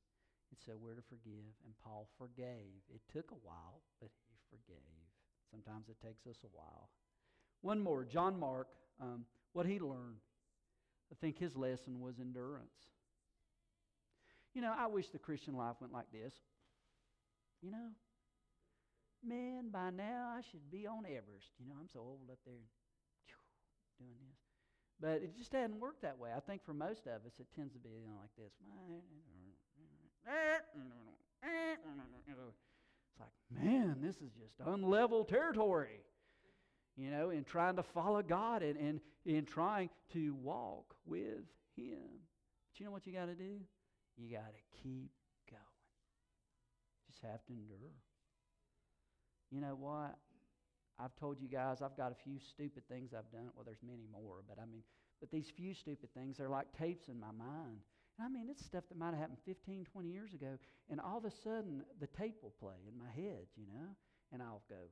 And 0.52 0.60
so 0.60 0.78
we're 0.78 0.96
to 0.96 1.02
forgive. 1.02 1.54
And 1.66 1.74
Paul 1.84 2.10
forgave. 2.18 2.84
It 2.94 3.02
took 3.10 3.32
a 3.32 3.42
while, 3.42 3.82
but 4.00 4.12
he 4.28 4.36
forgave. 4.50 5.05
Sometimes 5.52 5.90
it 5.90 5.98
takes 6.06 6.26
us 6.28 6.38
a 6.44 6.48
while. 6.56 6.90
One 7.62 7.80
more 7.80 8.04
John 8.04 8.40
Mark, 8.40 8.68
um, 9.02 9.26
what 9.54 9.66
he 9.66 9.80
learned. 9.80 10.22
I 11.12 11.16
think 11.22 11.38
his 11.38 11.56
lesson 11.56 12.00
was 12.02 12.20
endurance. 12.20 12.70
You 14.54 14.62
know, 14.62 14.74
I 14.78 14.88
wish 14.88 15.10
the 15.10 15.20
Christian 15.20 15.56
life 15.56 15.76
went 15.82 15.94
like 15.94 16.12
this. 16.12 16.34
You 17.62 17.72
know, 17.72 17.90
man, 19.26 19.70
by 19.72 19.90
now 19.90 20.34
I 20.38 20.42
should 20.50 20.70
be 20.72 20.88
on 20.88 21.06
Everest. 21.06 21.52
You 21.60 21.68
know, 21.68 21.76
I'm 21.80 21.90
so 21.92 22.00
old 22.00 22.30
up 22.32 22.40
there 22.46 22.66
doing 24.00 24.16
this. 24.22 24.40
But 25.00 25.24
it 25.24 25.36
just 25.36 25.52
hadn't 25.52 25.80
worked 25.80 26.04
that 26.04 26.18
way. 26.18 26.30
I 26.36 26.40
think 26.40 26.64
for 26.64 26.74
most 26.74 27.06
of 27.06 27.26
us, 27.28 27.36
it 27.40 27.48
tends 27.56 27.74
to 27.74 27.80
be 27.80 27.90
you 27.90 28.08
know, 28.08 28.16
like 28.22 28.32
this. 28.38 28.54
It's 33.16 33.22
like, 33.22 33.64
man, 33.64 33.98
this 34.02 34.16
is 34.16 34.32
just 34.34 34.60
unlevel 34.60 35.28
territory. 35.28 36.02
You 36.98 37.12
know, 37.12 37.30
in 37.30 37.44
trying 37.44 37.76
to 37.76 37.84
follow 37.84 38.22
God 38.22 38.64
and, 38.64 38.78
and 38.78 39.00
in 39.26 39.46
trying 39.46 39.90
to 40.14 40.34
walk 40.36 40.96
with 41.06 41.44
Him. 41.76 41.98
But 42.72 42.80
you 42.80 42.86
know 42.86 42.92
what 42.92 43.06
you 43.06 43.14
got 43.14 43.26
to 43.26 43.36
do? 43.36 43.60
You 44.18 44.32
got 44.32 44.48
to 44.48 44.80
keep 44.82 45.12
going. 45.50 45.62
just 47.10 47.22
have 47.24 47.46
to 47.48 47.54
endure. 47.54 47.92
You 49.52 49.62
know 49.62 49.76
what? 49.78 50.16
I've 50.98 51.16
told 51.18 51.42
you 51.42 51.50
guys 51.50 51.82
I've 51.82 51.98
got 51.98 52.14
a 52.14 52.16
few 52.16 52.40
stupid 52.40 52.88
things 52.88 53.12
I've 53.14 53.30
done. 53.32 53.50
Well, 53.56 53.66
there's 53.66 53.84
many 53.86 54.08
more, 54.12 54.38
but 54.48 54.58
I 54.62 54.66
mean, 54.66 54.84
but 55.20 55.30
these 55.30 55.52
few 55.56 55.74
stupid 55.74 56.14
things, 56.14 56.38
they're 56.38 56.50
like 56.50 56.68
tapes 56.78 57.10
in 57.10 57.20
my 57.20 57.32
mind. 57.32 57.80
And 58.18 58.26
I 58.26 58.30
mean, 58.30 58.48
it's 58.50 58.64
stuff 58.64 58.84
that 58.90 58.98
might 58.98 59.12
have 59.12 59.20
happened 59.20 59.40
15, 59.46 59.86
20 59.92 60.10
years 60.10 60.34
ago, 60.34 60.58
and 60.90 61.02
all 61.02 61.18
of 61.18 61.26
a 61.26 61.32
sudden 61.32 61.84
the 62.00 62.08
tape 62.08 62.38
will 62.42 62.54
play 62.60 62.80
in 62.88 62.98
my 62.98 63.12
head, 63.12 63.48
you 63.56 63.68
know? 63.68 63.96
And 64.32 64.42
I'll 64.42 64.64
go, 64.70 64.90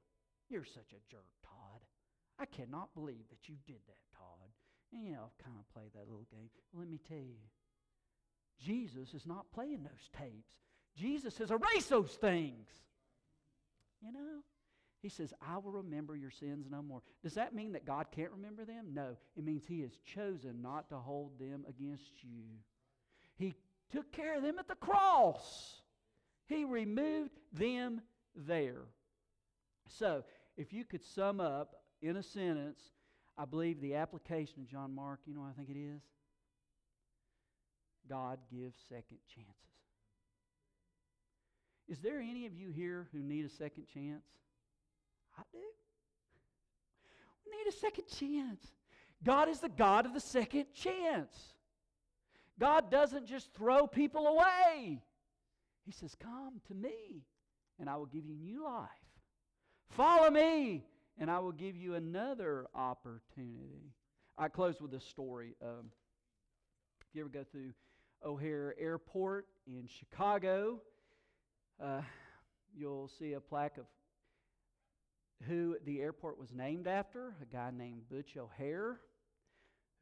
You're 0.49 0.65
such 0.65 0.91
a 0.91 1.01
jerk, 1.09 1.31
Todd. 1.43 1.81
I 2.39 2.45
cannot 2.45 2.93
believe 2.93 3.29
that 3.29 3.47
you 3.47 3.55
did 3.65 3.79
that, 3.87 4.03
Todd. 4.17 4.51
And, 4.91 5.05
you 5.05 5.13
know, 5.13 5.19
I'll 5.19 5.43
kind 5.43 5.57
of 5.57 5.73
play 5.73 5.89
that 5.93 6.07
little 6.07 6.27
game. 6.31 6.49
Well, 6.71 6.81
let 6.81 6.89
me 6.89 6.99
tell 7.07 7.17
you, 7.17 7.39
Jesus 8.61 9.13
is 9.13 9.25
not 9.25 9.51
playing 9.53 9.83
those 9.83 10.09
tapes. 10.17 10.53
Jesus 10.95 11.35
says, 11.35 11.51
erase 11.51 11.87
those 11.87 12.11
things. 12.11 12.67
You 14.01 14.11
know? 14.11 14.41
He 15.01 15.09
says, 15.09 15.33
I 15.41 15.57
will 15.57 15.71
remember 15.71 16.15
your 16.15 16.31
sins 16.31 16.67
no 16.69 16.81
more. 16.81 17.01
Does 17.23 17.33
that 17.33 17.53
mean 17.53 17.73
that 17.73 17.85
God 17.85 18.07
can't 18.11 18.31
remember 18.31 18.63
them? 18.63 18.93
No. 18.93 19.17
It 19.35 19.43
means 19.43 19.63
He 19.67 19.81
has 19.81 19.97
chosen 20.05 20.61
not 20.61 20.89
to 20.89 20.95
hold 20.95 21.39
them 21.39 21.65
against 21.67 22.23
you. 22.23 22.43
Took 23.93 24.11
care 24.11 24.37
of 24.37 24.43
them 24.43 24.57
at 24.57 24.67
the 24.67 24.75
cross, 24.75 25.81
He 26.47 26.65
removed 26.65 27.37
them 27.53 28.01
there. 28.35 28.87
So, 29.87 30.23
if 30.57 30.73
you 30.73 30.83
could 30.83 31.03
sum 31.03 31.39
up 31.39 31.75
in 32.01 32.17
a 32.17 32.23
sentence, 32.23 32.79
I 33.37 33.45
believe 33.45 33.79
the 33.79 33.95
application 33.95 34.61
of 34.63 34.67
John 34.67 34.95
Mark, 34.95 35.19
you 35.25 35.35
know 35.35 35.45
I 35.47 35.53
think 35.53 35.69
it 35.69 35.77
is? 35.77 36.01
God 38.09 38.39
gives 38.51 38.75
second 38.89 39.19
chances. 39.33 39.53
Is 41.87 41.99
there 41.99 42.19
any 42.19 42.47
of 42.47 42.55
you 42.55 42.71
here 42.71 43.07
who 43.11 43.19
need 43.19 43.45
a 43.45 43.49
second 43.49 43.85
chance? 43.93 44.25
I 45.37 45.43
do. 45.51 45.59
We 47.45 47.57
need 47.57 47.67
a 47.67 47.77
second 47.77 48.05
chance. 48.07 48.65
God 49.23 49.49
is 49.49 49.59
the 49.59 49.69
God 49.69 50.07
of 50.07 50.13
the 50.13 50.19
second 50.19 50.65
chance. 50.73 51.52
God 52.59 52.91
doesn't 52.91 53.25
just 53.25 53.53
throw 53.53 53.87
people 53.87 54.27
away. 54.27 55.01
He 55.85 55.91
says, 55.91 56.15
Come 56.15 56.61
to 56.67 56.73
me, 56.73 57.25
and 57.79 57.89
I 57.89 57.97
will 57.97 58.05
give 58.05 58.25
you 58.25 58.35
new 58.35 58.63
life. 58.63 58.89
Follow 59.89 60.29
me, 60.29 60.85
and 61.17 61.29
I 61.29 61.39
will 61.39 61.51
give 61.51 61.75
you 61.75 61.95
another 61.95 62.67
opportunity. 62.73 63.93
I 64.37 64.47
close 64.47 64.81
with 64.81 64.91
this 64.91 65.05
story. 65.05 65.55
Um, 65.61 65.91
if 67.01 67.15
you 67.15 67.21
ever 67.21 67.29
go 67.29 67.43
through 67.43 67.73
O'Hare 68.25 68.73
Airport 68.79 69.47
in 69.67 69.87
Chicago, 69.87 70.81
uh, 71.83 72.01
you'll 72.75 73.09
see 73.19 73.33
a 73.33 73.39
plaque 73.39 73.77
of 73.77 73.85
who 75.47 75.75
the 75.85 76.01
airport 76.01 76.39
was 76.39 76.53
named 76.53 76.87
after 76.87 77.35
a 77.41 77.45
guy 77.53 77.69
named 77.75 78.09
Butch 78.09 78.37
O'Hare, 78.37 78.99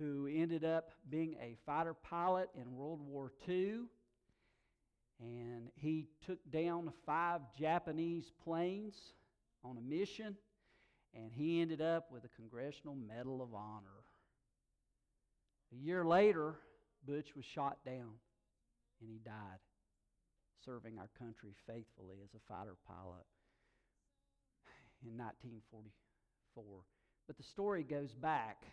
who 0.01 0.27
ended 0.27 0.65
up 0.65 0.89
being 1.09 1.35
a 1.39 1.55
fighter 1.63 1.93
pilot 1.93 2.49
in 2.59 2.75
World 2.75 2.99
War 3.05 3.31
II. 3.47 3.81
And 5.19 5.69
he 5.75 6.07
took 6.25 6.39
down 6.51 6.91
five 7.05 7.41
Japanese 7.59 8.31
planes 8.43 8.95
on 9.63 9.77
a 9.77 9.81
mission, 9.81 10.35
and 11.13 11.31
he 11.31 11.61
ended 11.61 11.81
up 11.81 12.11
with 12.11 12.23
a 12.23 12.29
Congressional 12.29 12.95
Medal 12.95 13.43
of 13.43 13.53
Honor. 13.53 14.01
A 15.71 15.75
year 15.75 16.03
later, 16.03 16.55
Butch 17.05 17.35
was 17.35 17.45
shot 17.45 17.77
down 17.85 18.13
and 19.01 19.09
he 19.09 19.19
died 19.23 19.59
serving 20.65 20.97
our 20.97 21.09
country 21.17 21.53
faithfully 21.65 22.17
as 22.23 22.29
a 22.35 22.53
fighter 22.53 22.75
pilot 22.87 23.25
in 25.03 25.17
1944. 25.17 26.63
But 27.27 27.37
the 27.37 27.43
story 27.43 27.83
goes 27.83 28.13
back 28.13 28.65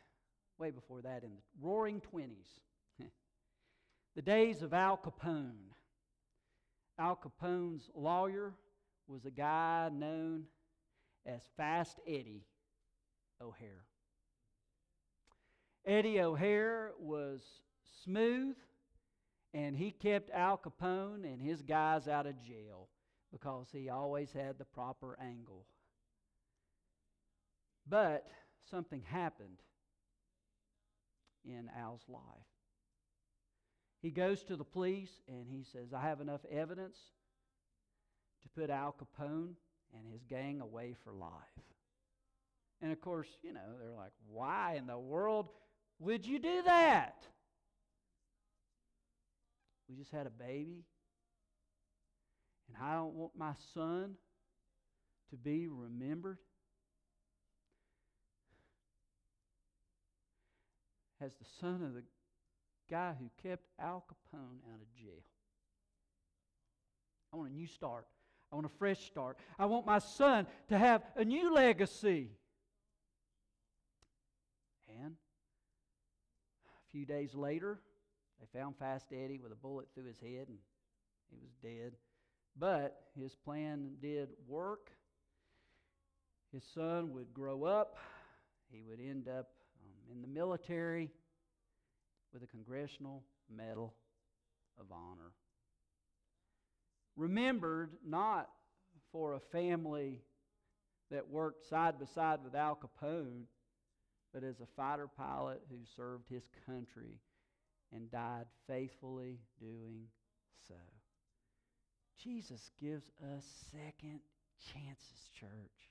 way 0.58 0.70
before 0.70 1.02
that 1.02 1.22
in 1.22 1.30
the 1.30 1.66
roaring 1.66 2.02
20s. 2.12 2.60
the 4.16 4.22
days 4.22 4.62
of 4.62 4.72
Al 4.74 4.96
Capone. 4.96 5.72
Al 6.98 7.16
Capone's 7.16 7.90
lawyer 7.94 8.54
was 9.06 9.24
a 9.24 9.30
guy 9.30 9.88
known 9.92 10.44
as 11.24 11.40
Fast 11.56 12.00
Eddie 12.06 12.44
O'Hare. 13.40 13.84
Eddie 15.86 16.20
O'Hare 16.20 16.92
was 16.98 17.40
smooth, 18.04 18.56
and 19.54 19.76
he 19.76 19.92
kept 19.92 20.30
Al 20.30 20.58
Capone 20.58 21.24
and 21.24 21.40
his 21.40 21.62
guys 21.62 22.08
out 22.08 22.26
of 22.26 22.42
jail 22.42 22.88
because 23.32 23.68
he 23.72 23.88
always 23.88 24.32
had 24.32 24.58
the 24.58 24.64
proper 24.64 25.16
angle. 25.22 25.66
But 27.88 28.26
something 28.68 29.02
happened 29.02 29.58
in 31.48 31.70
Al's 31.76 32.04
life. 32.08 32.22
He 34.00 34.10
goes 34.10 34.44
to 34.44 34.56
the 34.56 34.64
police 34.64 35.10
and 35.26 35.46
he 35.50 35.64
says, 35.64 35.92
I 35.92 36.02
have 36.02 36.20
enough 36.20 36.44
evidence 36.50 36.98
to 38.42 38.48
put 38.60 38.70
Al 38.70 38.94
Capone 38.94 39.54
and 39.94 40.12
his 40.12 40.22
gang 40.24 40.60
away 40.60 40.94
for 41.02 41.12
life. 41.12 41.32
And 42.80 42.92
of 42.92 43.00
course, 43.00 43.28
you 43.42 43.52
know, 43.52 43.60
they're 43.80 43.96
like, 43.96 44.12
why 44.30 44.76
in 44.76 44.86
the 44.86 44.98
world 44.98 45.48
would 45.98 46.24
you 46.24 46.38
do 46.38 46.62
that? 46.64 47.24
We 49.88 49.96
just 49.96 50.12
had 50.12 50.26
a 50.26 50.30
baby. 50.30 50.84
And 52.68 52.76
I 52.80 52.94
don't 52.94 53.14
want 53.14 53.32
my 53.36 53.54
son 53.74 54.14
to 55.30 55.36
be 55.36 55.66
remembered 55.66 56.38
as 61.20 61.32
the 61.34 61.46
son 61.60 61.82
of 61.82 61.94
the 61.94 62.02
guy 62.90 63.14
who 63.18 63.28
kept 63.48 63.64
Al 63.78 64.04
Capone 64.08 64.60
out 64.72 64.80
of 64.80 64.94
jail. 64.94 65.22
I 67.32 67.36
want 67.36 67.50
a 67.50 67.54
new 67.54 67.66
start. 67.66 68.06
I 68.50 68.54
want 68.54 68.66
a 68.66 68.70
fresh 68.78 69.04
start. 69.04 69.38
I 69.58 69.66
want 69.66 69.84
my 69.84 69.98
son 69.98 70.46
to 70.68 70.78
have 70.78 71.02
a 71.16 71.24
new 71.24 71.52
legacy. 71.52 72.30
And 75.02 75.16
a 76.66 76.90
few 76.90 77.04
days 77.04 77.34
later, 77.34 77.78
they 78.40 78.58
found 78.58 78.76
Fast 78.78 79.08
Eddie 79.12 79.38
with 79.38 79.52
a 79.52 79.56
bullet 79.56 79.88
through 79.94 80.06
his 80.06 80.18
head, 80.18 80.48
and 80.48 80.58
he 81.30 81.36
was 81.42 81.50
dead. 81.62 81.92
But 82.58 83.02
his 83.20 83.34
plan 83.34 83.96
did 84.00 84.30
work. 84.46 84.90
his 86.52 86.64
son 86.64 87.12
would 87.12 87.34
grow 87.34 87.64
up. 87.64 87.98
He 88.70 88.82
would 88.82 89.00
end 89.00 89.28
up 89.28 89.48
in 90.10 90.22
the 90.22 90.28
military 90.28 91.10
with 92.32 92.42
a 92.42 92.46
Congressional 92.46 93.22
Medal 93.54 93.94
of 94.78 94.86
Honor. 94.92 95.32
Remembered 97.16 97.90
not 98.06 98.48
for 99.12 99.34
a 99.34 99.40
family 99.40 100.20
that 101.10 101.28
worked 101.28 101.68
side 101.68 101.98
by 101.98 102.06
side 102.06 102.40
with 102.44 102.54
Al 102.54 102.76
Capone, 102.76 103.44
but 104.32 104.44
as 104.44 104.60
a 104.60 104.66
fighter 104.76 105.08
pilot 105.08 105.62
who 105.70 105.78
served 105.96 106.28
his 106.28 106.44
country 106.66 107.18
and 107.92 108.10
died 108.10 108.44
faithfully 108.66 109.38
doing 109.58 110.02
so. 110.68 110.74
Jesus 112.22 112.70
gives 112.80 113.10
us 113.34 113.44
second 113.72 114.20
chances, 114.72 115.30
church. 115.38 115.87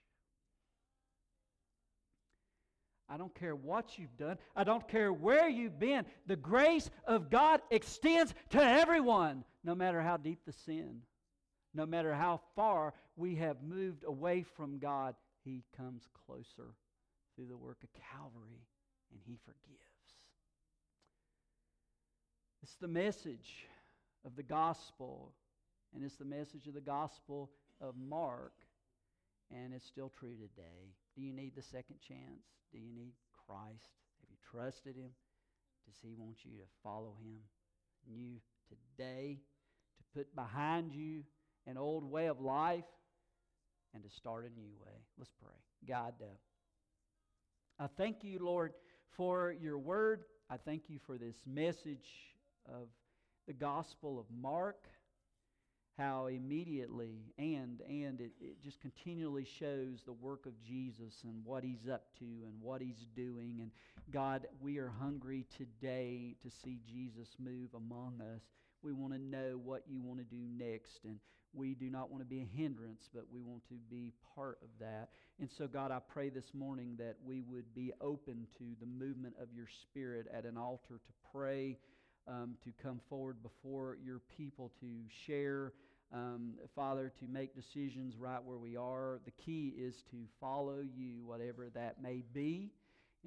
I 3.10 3.18
don't 3.18 3.34
care 3.34 3.56
what 3.56 3.98
you've 3.98 4.18
done. 4.18 4.38
I 4.56 4.64
don't 4.64 4.88
care 4.88 5.14
where 5.14 5.48
you've 5.48 5.80
been. 5.80 6.06
The 6.26 6.36
grace 6.36 6.90
of 7.06 7.30
God 7.30 7.62
extends 7.72 8.34
to 8.50 8.62
everyone, 8.62 9.46
no 9.64 9.76
matter 9.76 10.02
how 10.02 10.18
deep 10.18 10.40
the 10.46 10.52
sin, 10.52 11.02
no 11.74 11.86
matter 11.86 12.14
how 12.14 12.42
far 12.56 12.94
we 13.16 13.36
have 13.36 13.64
moved 13.64 14.04
away 14.06 14.44
from 14.44 14.80
God. 14.80 15.16
He 15.44 15.64
comes 15.78 16.04
closer 16.26 16.76
through 17.36 17.48
the 17.48 17.56
work 17.56 17.78
of 17.84 17.90
Calvary 17.94 18.66
and 19.12 19.22
He 19.26 19.38
forgives. 19.46 19.84
It's 22.64 22.76
the 22.76 22.88
message 22.90 23.68
of 24.26 24.36
the 24.36 24.44
gospel, 24.44 25.32
and 25.96 26.04
it's 26.04 26.18
the 26.18 26.26
message 26.26 26.68
of 26.68 26.74
the 26.74 26.82
gospel 26.82 27.52
of 27.80 27.96
Mark, 27.96 28.52
and 29.50 29.74
it's 29.74 29.86
still 29.86 30.12
true 30.20 30.36
today. 30.36 30.92
Do 31.18 31.24
you 31.24 31.34
need 31.34 31.56
the 31.56 31.64
second 31.64 31.96
chance? 32.08 32.46
Do 32.72 32.78
you 32.78 32.94
need 32.94 33.14
Christ? 33.48 33.90
Have 34.22 34.30
you 34.30 34.38
trusted 34.52 34.96
Him? 34.96 35.10
Does 35.88 35.96
He 36.04 36.14
want 36.16 36.38
you 36.44 36.52
to 36.58 36.66
follow 36.84 37.16
Him? 37.20 37.40
You 38.06 38.36
today, 38.70 39.40
to 39.98 40.04
put 40.16 40.36
behind 40.36 40.94
you 40.94 41.24
an 41.66 41.76
old 41.76 42.04
way 42.04 42.28
of 42.28 42.40
life 42.40 42.86
and 43.96 44.04
to 44.04 44.10
start 44.12 44.46
a 44.46 44.60
new 44.60 44.70
way. 44.80 44.94
Let's 45.18 45.32
pray. 45.42 45.56
God, 45.88 46.14
uh, 46.22 47.84
I 47.84 47.88
thank 47.98 48.24
you, 48.24 48.38
Lord, 48.40 48.74
for 49.16 49.56
your 49.60 49.80
word. 49.80 50.24
I 50.52 50.58
thank 50.58 50.84
you 50.88 51.00
for 51.08 51.18
this 51.18 51.36
message 51.48 52.08
of 52.68 52.90
the 53.48 53.54
Gospel 53.54 54.20
of 54.20 54.26
Mark 54.40 54.88
how 55.98 56.28
immediately 56.28 57.34
and 57.40 57.82
and 57.90 58.22
it, 58.22 58.32
it 58.40 58.62
just 58.64 58.80
continually 58.80 59.46
shows 59.60 60.04
the 60.06 60.14
work 60.14 60.46
of 60.46 60.54
jesus 60.62 61.16
and 61.24 61.44
what 61.44 61.64
he's 61.64 61.88
up 61.92 62.06
to 62.20 62.26
and 62.26 62.54
what 62.62 62.82
he's 62.82 63.06
doing. 63.16 63.58
And 63.60 63.72
god 64.12 64.48
we 64.62 64.78
are 64.78 64.94
hungry 65.00 65.46
today 65.58 66.36
to 66.44 66.50
see 66.64 66.80
jesus 66.88 67.30
move 67.40 67.74
among 67.76 68.22
us. 68.22 68.42
We 68.84 68.94
want 68.94 69.14
to 69.14 69.20
know 69.20 69.60
what 69.64 69.84
you 69.88 70.02
want 70.02 70.20
to 70.20 70.26
do 70.26 70.42
next. 70.56 71.04
And 71.04 71.20
we 71.54 71.74
do 71.74 71.90
not 71.90 72.12
want 72.12 72.22
to 72.22 72.30
be 72.30 72.42
a 72.42 72.58
hindrance 72.58 73.10
but 73.14 73.24
we 73.32 73.42
want 73.42 73.64
to 73.70 73.76
be 73.90 74.14
part 74.36 74.60
of 74.62 74.70
that. 74.80 75.10
And 75.40 75.50
so 75.58 75.66
god 75.66 75.92
i 75.92 76.00
pray 76.00 76.30
this 76.30 76.54
morning 76.54 76.96
that 77.00 77.16
we 77.26 77.42
would 77.42 77.74
be 77.74 77.92
open 78.02 78.46
to 78.60 78.64
the 78.80 78.86
movement 78.86 79.34
of 79.42 79.48
your 79.52 79.68
spirit 79.82 80.28
at 80.32 80.46
an 80.46 80.58
altar 80.58 81.00
to 81.04 81.14
pray 81.32 81.78
um, 82.28 82.56
to 82.64 82.72
come 82.84 83.00
forward 83.10 83.38
before 83.42 83.98
your 84.04 84.20
people 84.38 84.72
to 84.82 84.88
share 85.26 85.72
um, 86.14 86.54
Father, 86.76 87.12
to 87.20 87.28
make 87.28 87.56
decisions 87.56 88.16
right 88.18 88.44
where 88.44 88.58
we 88.58 88.78
are. 88.78 89.20
The 89.26 89.32
key 89.32 89.74
is 89.78 90.04
to 90.12 90.18
follow 90.40 90.80
you, 90.80 91.26
whatever 91.26 91.70
that 91.74 92.02
may 92.02 92.24
be. 92.34 92.72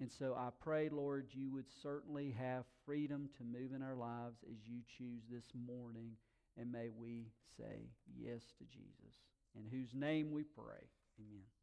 And 0.01 0.11
so 0.11 0.35
I 0.35 0.49
pray, 0.62 0.89
Lord, 0.89 1.28
you 1.33 1.51
would 1.53 1.66
certainly 1.83 2.35
have 2.39 2.64
freedom 2.87 3.28
to 3.37 3.45
move 3.45 3.74
in 3.74 3.83
our 3.83 3.97
lives 3.97 4.39
as 4.51 4.66
you 4.66 4.81
choose 4.97 5.22
this 5.31 5.53
morning. 5.66 6.12
And 6.59 6.72
may 6.72 6.89
we 6.89 7.26
say 7.57 7.91
yes 8.16 8.43
to 8.59 8.64
Jesus, 8.64 9.16
in 9.55 9.66
whose 9.70 9.95
name 9.95 10.31
we 10.33 10.45
pray. 10.45 10.89
Amen. 11.18 11.60